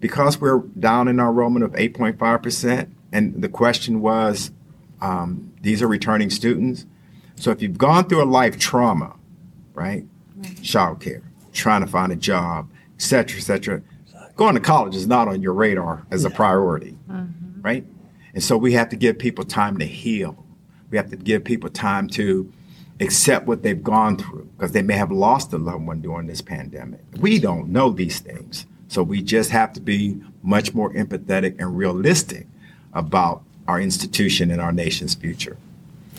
Because 0.01 0.39
we're 0.39 0.59
down 0.59 1.09
in 1.09 1.19
our 1.19 1.31
enrollment 1.31 1.65
of 1.65 1.73
8.5%, 1.73 2.91
and 3.11 3.41
the 3.41 3.49
question 3.49 4.03
was 4.03 4.51
um, 5.01 5.55
these 5.63 5.81
are 5.81 5.89
returning 5.89 6.29
students. 6.29 6.85
So 7.37 7.51
if 7.53 7.63
you've 7.63 7.79
gone 7.79 8.07
through 8.07 8.23
a 8.23 8.27
life 8.27 8.59
trauma, 8.59 9.15
right? 9.75 10.07
right. 10.37 10.63
Child 10.63 11.01
care, 11.01 11.23
trying 11.53 11.83
to 11.83 11.87
find 11.87 12.13
a 12.13 12.17
job, 12.17 12.69
et 12.97 13.03
cetera, 13.03 13.39
et 13.39 13.43
cetera. 13.43 13.83
Going 14.37 14.55
to 14.55 14.61
college 14.61 14.97
is 14.97 15.07
not 15.07 15.29
on 15.29 15.43
your 15.43 15.53
radar 15.53 16.07
as 16.11 16.25
a 16.25 16.31
priority, 16.31 16.97
mm-hmm. 17.09 17.61
right? 17.63 17.85
And 18.33 18.43
so 18.43 18.57
we 18.57 18.73
have 18.73 18.89
to 18.89 18.97
give 18.97 19.19
people 19.19 19.45
time 19.45 19.79
to 19.79 19.87
heal. 19.87 20.45
We 20.91 20.97
have 20.97 21.11
to 21.11 21.17
give 21.17 21.45
people 21.45 21.71
time 21.71 22.09
to 22.11 22.53
accept 23.01 23.47
what 23.47 23.63
they've 23.63 23.83
gone 23.83 24.17
through 24.17 24.49
because 24.57 24.73
they 24.73 24.83
may 24.83 24.95
have 24.95 25.13
lost 25.13 25.53
a 25.53 25.59
loved 25.59 25.87
one 25.87 26.01
during 26.01 26.27
this 26.27 26.41
pandemic. 26.41 27.01
We 27.19 27.39
don't 27.39 27.69
know 27.69 27.91
these 27.91 28.21
things. 28.21 28.67
So 28.89 29.03
we 29.03 29.23
just 29.23 29.51
have 29.51 29.73
to 29.75 29.81
be 29.81 30.21
much 30.43 30.75
more 30.75 30.93
empathetic 30.93 31.59
and 31.59 31.77
realistic 31.77 32.47
about 32.93 33.43
our 33.67 33.81
institution 33.81 34.51
and 34.51 34.61
our 34.61 34.73
nation's 34.73 35.15
future. 35.15 35.57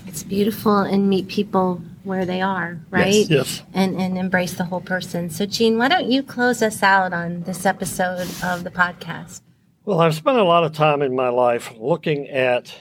It's 0.07 0.23
beautiful 0.23 0.77
and 0.77 1.09
meet 1.09 1.27
people 1.27 1.81
where 2.03 2.25
they 2.25 2.41
are, 2.41 2.79
right? 2.91 3.13
Yes, 3.13 3.29
yes. 3.29 3.63
And 3.73 3.99
and 3.99 4.17
embrace 4.17 4.53
the 4.53 4.65
whole 4.65 4.81
person. 4.81 5.29
So 5.29 5.45
Gene, 5.45 5.77
why 5.77 5.87
don't 5.87 6.09
you 6.09 6.23
close 6.23 6.61
us 6.61 6.83
out 6.83 7.13
on 7.13 7.43
this 7.43 7.65
episode 7.65 8.27
of 8.43 8.63
the 8.63 8.71
podcast? 8.71 9.41
Well, 9.83 9.99
I've 9.99 10.15
spent 10.15 10.37
a 10.37 10.43
lot 10.43 10.63
of 10.63 10.73
time 10.73 11.01
in 11.01 11.15
my 11.15 11.29
life 11.29 11.73
looking 11.77 12.27
at 12.27 12.73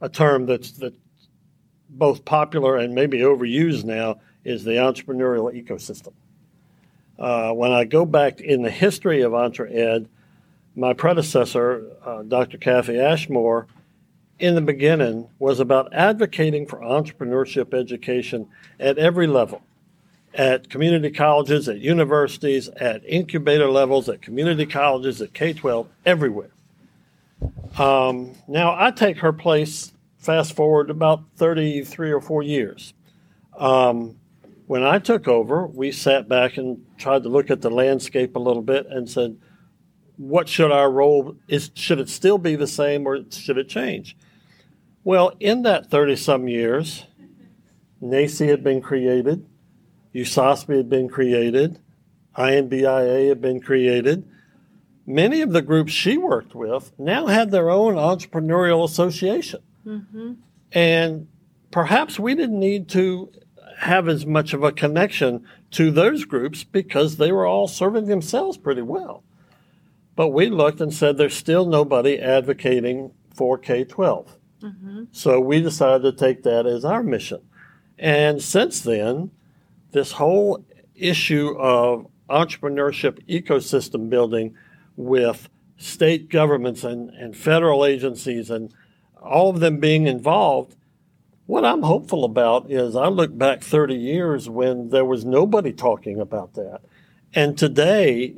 a 0.00 0.08
term 0.08 0.46
that's 0.46 0.72
that 0.72 0.94
both 1.88 2.24
popular 2.24 2.76
and 2.76 2.94
maybe 2.94 3.18
overused 3.18 3.84
now 3.84 4.20
is 4.44 4.64
the 4.64 4.72
entrepreneurial 4.72 5.52
ecosystem. 5.52 6.12
Uh, 7.18 7.52
when 7.52 7.72
I 7.72 7.84
go 7.84 8.06
back 8.06 8.40
in 8.40 8.62
the 8.62 8.70
history 8.70 9.20
of 9.22 9.32
EntreEd, 9.32 10.06
my 10.74 10.94
predecessor, 10.94 11.90
uh, 12.04 12.22
Dr. 12.22 12.56
Cathy 12.56 12.98
Ashmore, 12.98 13.66
in 14.40 14.54
the 14.54 14.60
beginning 14.60 15.28
was 15.38 15.60
about 15.60 15.92
advocating 15.92 16.66
for 16.66 16.80
entrepreneurship 16.80 17.74
education 17.74 18.48
at 18.78 18.98
every 18.98 19.26
level 19.26 19.62
at 20.34 20.70
community 20.70 21.10
colleges, 21.10 21.68
at 21.68 21.78
universities, 21.78 22.68
at 22.68 23.02
incubator 23.04 23.68
levels, 23.68 24.08
at 24.08 24.22
community 24.22 24.66
colleges, 24.66 25.20
at 25.20 25.34
K 25.34 25.52
12, 25.52 25.88
everywhere. 26.06 26.50
Um, 27.78 28.34
now, 28.46 28.76
I 28.78 28.90
take 28.90 29.18
her 29.18 29.32
place 29.32 29.92
fast 30.18 30.54
forward 30.54 30.90
about 30.90 31.24
33 31.36 32.12
or 32.12 32.20
4 32.20 32.42
years. 32.42 32.94
Um, 33.58 34.16
when 34.66 34.84
I 34.84 34.98
took 34.98 35.26
over, 35.26 35.66
we 35.66 35.90
sat 35.90 36.28
back 36.28 36.56
and 36.56 36.84
tried 36.96 37.24
to 37.24 37.28
look 37.28 37.50
at 37.50 37.60
the 37.60 37.70
landscape 37.70 38.36
a 38.36 38.38
little 38.38 38.62
bit 38.62 38.86
and 38.86 39.10
said, 39.10 39.36
what 40.16 40.48
should 40.48 40.70
our 40.70 40.90
role 40.90 41.34
is 41.48 41.70
should 41.74 41.98
it 41.98 42.08
still 42.08 42.36
be 42.36 42.54
the 42.54 42.66
same 42.66 43.06
or 43.06 43.24
should 43.30 43.56
it 43.56 43.70
change 43.70 44.14
well, 45.04 45.32
in 45.40 45.62
that 45.62 45.90
30 45.90 46.16
some 46.16 46.48
years, 46.48 47.06
NACCE 48.02 48.48
had 48.48 48.64
been 48.64 48.80
created, 48.80 49.46
USASBE 50.14 50.76
had 50.76 50.88
been 50.88 51.08
created, 51.08 51.78
INBIA 52.36 53.28
had 53.28 53.40
been 53.40 53.60
created. 53.60 54.28
Many 55.06 55.40
of 55.40 55.52
the 55.52 55.62
groups 55.62 55.92
she 55.92 56.16
worked 56.16 56.54
with 56.54 56.92
now 56.98 57.26
had 57.26 57.50
their 57.50 57.70
own 57.70 57.94
entrepreneurial 57.94 58.84
association. 58.84 59.60
Mm-hmm. 59.86 60.34
And 60.72 61.28
perhaps 61.70 62.18
we 62.18 62.34
didn't 62.34 62.60
need 62.60 62.88
to 62.90 63.32
have 63.78 64.08
as 64.08 64.26
much 64.26 64.52
of 64.52 64.62
a 64.62 64.72
connection 64.72 65.44
to 65.72 65.90
those 65.90 66.24
groups 66.24 66.64
because 66.64 67.16
they 67.16 67.32
were 67.32 67.46
all 67.46 67.66
serving 67.66 68.06
themselves 68.06 68.58
pretty 68.58 68.82
well. 68.82 69.24
But 70.16 70.28
we 70.28 70.50
looked 70.50 70.80
and 70.80 70.92
said 70.92 71.16
there's 71.16 71.36
still 71.36 71.66
nobody 71.66 72.18
advocating 72.18 73.12
for 73.34 73.56
K 73.56 73.84
12. 73.84 74.36
Mm-hmm. 74.62 75.04
So 75.12 75.40
we 75.40 75.60
decided 75.60 76.02
to 76.02 76.12
take 76.12 76.42
that 76.42 76.66
as 76.66 76.84
our 76.84 77.02
mission. 77.02 77.40
And 77.98 78.42
since 78.42 78.80
then, 78.80 79.30
this 79.92 80.12
whole 80.12 80.64
issue 80.94 81.56
of 81.58 82.06
entrepreneurship 82.28 83.24
ecosystem 83.26 84.08
building 84.08 84.54
with 84.96 85.48
state 85.76 86.28
governments 86.28 86.84
and, 86.84 87.10
and 87.10 87.36
federal 87.36 87.84
agencies 87.84 88.50
and 88.50 88.72
all 89.20 89.50
of 89.50 89.60
them 89.60 89.78
being 89.78 90.06
involved, 90.06 90.76
what 91.46 91.64
I'm 91.64 91.82
hopeful 91.82 92.24
about 92.24 92.70
is 92.70 92.94
I 92.94 93.08
look 93.08 93.36
back 93.36 93.62
30 93.62 93.94
years 93.94 94.48
when 94.48 94.90
there 94.90 95.04
was 95.04 95.24
nobody 95.24 95.72
talking 95.72 96.20
about 96.20 96.54
that. 96.54 96.82
And 97.34 97.56
today, 97.56 98.34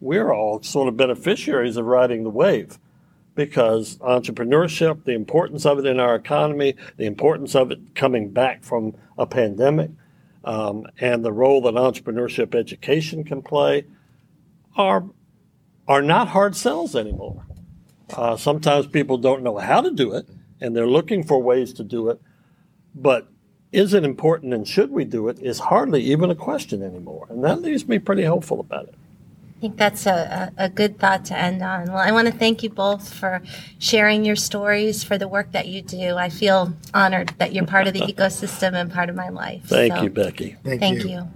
we're 0.00 0.32
all 0.32 0.62
sort 0.62 0.88
of 0.88 0.96
beneficiaries 0.96 1.76
of 1.76 1.84
riding 1.84 2.24
the 2.24 2.30
wave 2.30 2.78
because 3.34 3.96
entrepreneurship, 3.98 5.04
the 5.04 5.12
importance 5.12 5.64
of 5.64 5.78
it 5.78 5.86
in 5.86 5.98
our 5.98 6.14
economy, 6.14 6.74
the 6.96 7.06
importance 7.06 7.54
of 7.54 7.70
it 7.70 7.94
coming 7.94 8.30
back 8.30 8.64
from 8.64 8.94
a 9.16 9.26
pandemic, 9.26 9.90
um, 10.44 10.86
and 11.00 11.24
the 11.24 11.32
role 11.32 11.60
that 11.62 11.74
entrepreneurship 11.74 12.54
education 12.54 13.24
can 13.24 13.42
play 13.42 13.84
are 14.76 15.04
are 15.88 16.02
not 16.02 16.28
hard 16.28 16.54
sells 16.54 16.94
anymore. 16.94 17.44
Uh, 18.14 18.36
sometimes 18.36 18.86
people 18.86 19.18
don't 19.18 19.42
know 19.42 19.58
how 19.58 19.80
to 19.80 19.90
do 19.90 20.12
it, 20.12 20.28
and 20.60 20.76
they're 20.76 20.86
looking 20.86 21.22
for 21.22 21.42
ways 21.42 21.72
to 21.72 21.82
do 21.82 22.08
it. 22.08 22.20
But 22.94 23.28
is 23.72 23.94
it 23.94 24.04
important 24.04 24.52
and 24.52 24.68
should 24.68 24.90
we 24.90 25.04
do 25.04 25.28
it 25.28 25.38
is 25.40 25.58
hardly 25.58 26.02
even 26.02 26.30
a 26.30 26.34
question 26.34 26.82
anymore, 26.82 27.26
and 27.30 27.42
that 27.42 27.62
leaves 27.62 27.88
me 27.88 27.98
pretty 27.98 28.24
hopeful 28.24 28.60
about 28.60 28.88
it 28.88 28.94
think 29.62 29.76
that's 29.76 30.06
a, 30.06 30.52
a, 30.58 30.68
good 30.68 30.98
thought 30.98 31.24
to 31.26 31.38
end 31.38 31.62
on. 31.62 31.86
Well, 31.86 31.98
I 31.98 32.10
want 32.10 32.26
to 32.26 32.34
thank 32.34 32.64
you 32.64 32.68
both 32.68 33.14
for 33.14 33.40
sharing 33.78 34.24
your 34.24 34.34
stories, 34.34 35.04
for 35.04 35.16
the 35.16 35.28
work 35.28 35.52
that 35.52 35.68
you 35.68 35.82
do. 35.82 36.16
I 36.16 36.30
feel 36.30 36.74
honored 36.92 37.32
that 37.38 37.52
you're 37.52 37.64
part 37.64 37.86
of 37.86 37.94
the 37.94 38.00
ecosystem 38.12 38.74
and 38.74 38.92
part 38.92 39.08
of 39.08 39.14
my 39.14 39.28
life. 39.28 39.62
Thank 39.66 39.94
so, 39.94 40.02
you, 40.02 40.10
Becky. 40.10 40.56
Thank, 40.64 40.80
thank 40.80 41.04
you. 41.04 41.10
you. 41.10 41.28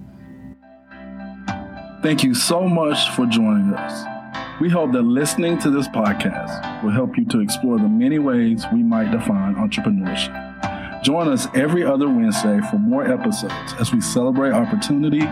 Thank 2.03 2.25
you 2.25 2.35
so 2.35 2.63
much 2.69 3.11
for 3.11 3.27
joining 3.27 3.73
us. 3.75 4.05
We 4.61 4.71
hope 4.71 4.91
that 4.93 5.03
listening 5.03 5.59
to 5.61 5.71
this 5.71 5.87
podcast 5.87 6.83
will 6.83 6.91
help 6.91 7.17
you 7.17 7.27
to 7.27 7.41
explore 7.41 7.79
the 7.79 7.89
many 7.89 8.19
ways 8.19 8.65
we 8.73 8.83
might 8.83 9.13
define 9.13 9.55
entrepreneurship. 9.55 11.05
Join 11.05 11.29
us 11.29 11.47
every 11.55 11.85
other 11.85 12.09
Wednesday 12.09 12.59
for 12.71 12.79
more 12.79 13.07
episodes 13.07 13.75
as 13.79 13.93
we 13.93 14.01
celebrate 14.01 14.51
opportunity, 14.51 15.23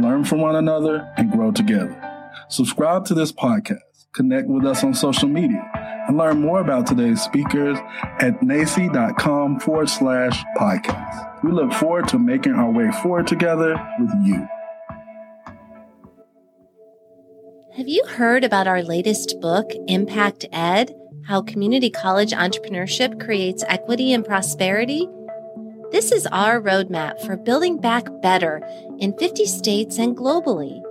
learn 0.00 0.24
from 0.24 0.40
one 0.40 0.56
another, 0.56 1.08
and 1.16 1.30
grow 1.30 1.52
together. 1.52 2.09
Subscribe 2.50 3.04
to 3.04 3.14
this 3.14 3.30
podcast, 3.30 3.78
connect 4.12 4.48
with 4.48 4.66
us 4.66 4.82
on 4.82 4.92
social 4.92 5.28
media, 5.28 5.64
and 6.08 6.18
learn 6.18 6.40
more 6.40 6.60
about 6.60 6.84
today's 6.84 7.22
speakers 7.22 7.78
at 8.18 8.40
nacce.com 8.40 9.60
forward 9.60 9.88
slash 9.88 10.42
podcast. 10.56 11.44
We 11.44 11.52
look 11.52 11.72
forward 11.72 12.08
to 12.08 12.18
making 12.18 12.54
our 12.54 12.72
way 12.72 12.90
forward 13.02 13.28
together 13.28 13.80
with 14.00 14.10
you. 14.24 14.48
Have 17.76 17.86
you 17.86 18.04
heard 18.08 18.42
about 18.42 18.66
our 18.66 18.82
latest 18.82 19.40
book, 19.40 19.70
Impact 19.86 20.44
Ed 20.50 20.92
How 21.26 21.42
Community 21.42 21.88
College 21.88 22.32
Entrepreneurship 22.32 23.24
Creates 23.24 23.62
Equity 23.68 24.12
and 24.12 24.24
Prosperity? 24.24 25.08
This 25.92 26.10
is 26.10 26.26
our 26.26 26.60
roadmap 26.60 27.20
for 27.24 27.36
building 27.36 27.80
back 27.80 28.08
better 28.22 28.60
in 28.98 29.16
50 29.16 29.46
states 29.46 29.98
and 29.98 30.16
globally. 30.16 30.82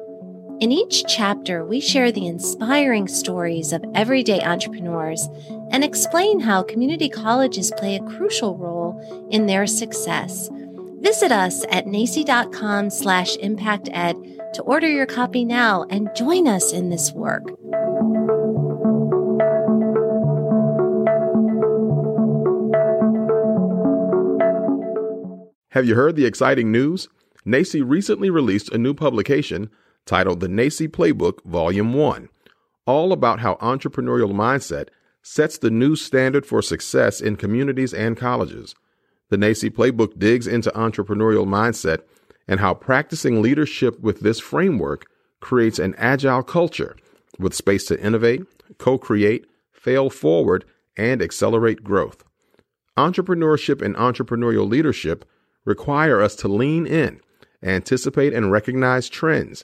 In 0.62 0.74
each 0.74 1.06
chapter, 1.08 1.64
we 1.64 1.80
share 1.80 2.12
the 2.12 2.28
inspiring 2.28 3.08
stories 3.08 3.72
of 3.72 3.82
everyday 3.96 4.42
entrepreneurs 4.42 5.30
and 5.72 5.86
explain 5.86 6.42
how 6.42 6.64
community 6.64 7.08
colleges 7.08 7.72
play 7.78 7.96
a 7.96 8.04
crucial 8.04 8.58
role 8.58 9.00
in 9.32 9.46
their 9.46 9.66
success. 9.66 10.50
Visit 11.00 11.32
us 11.32 11.64
at 11.72 11.86
nacce.com 11.86 12.90
slash 12.90 13.38
impacted 13.38 14.18
to 14.54 14.62
order 14.64 14.90
your 14.90 15.06
copy 15.06 15.46
now 15.46 15.86
and 15.90 16.10
join 16.14 16.46
us 16.46 16.74
in 16.74 16.90
this 16.90 17.14
work. 17.14 17.48
Have 25.70 25.86
you 25.86 25.96
heard 25.96 26.18
the 26.18 26.26
exciting 26.26 26.70
news? 26.70 27.08
NACCE 27.46 27.82
recently 27.88 28.30
released 28.30 28.74
a 28.74 28.78
new 28.78 28.94
publication 28.94 29.70
titled 30.10 30.40
The 30.40 30.48
NACCE 30.48 30.88
Playbook 30.88 31.46
Volume 31.46 31.94
1, 31.94 32.30
all 32.88 33.14
about 33.14 33.42
how 33.42 33.56
entrepreneurial 33.62 34.34
mindset 34.34 34.88
sets 35.22 35.60
the 35.60 35.70
new 35.70 35.96
standard 35.96 36.48
for 36.48 36.64
success 36.64 37.22
in 37.22 37.36
communities 37.36 37.94
and 37.94 38.18
colleges. 38.18 38.74
The 39.30 39.38
NACCE 39.38 39.70
Playbook 39.70 40.18
digs 40.18 40.48
into 40.48 40.72
entrepreneurial 40.72 41.46
mindset 41.46 42.00
and 42.48 42.60
how 42.60 42.74
practicing 42.74 43.44
leadership 43.44 44.00
with 44.00 44.22
this 44.22 44.40
framework 44.40 45.06
creates 45.42 45.78
an 45.78 45.94
agile 46.00 46.42
culture 46.42 46.98
with 47.38 47.54
space 47.54 47.86
to 47.86 48.04
innovate, 48.04 48.42
co 48.80 48.98
create, 48.98 49.46
fail 49.72 50.10
forward, 50.10 50.66
and 50.98 51.22
accelerate 51.22 51.84
growth. 51.84 52.24
Entrepreneurship 52.98 53.80
and 53.80 53.96
entrepreneurial 53.96 54.68
leadership 54.68 55.24
require 55.66 56.20
us 56.20 56.36
to 56.38 56.48
lean 56.48 56.88
in, 56.88 57.22
anticipate 57.62 58.34
and 58.34 58.52
recognize 58.52 59.08
trends, 59.08 59.64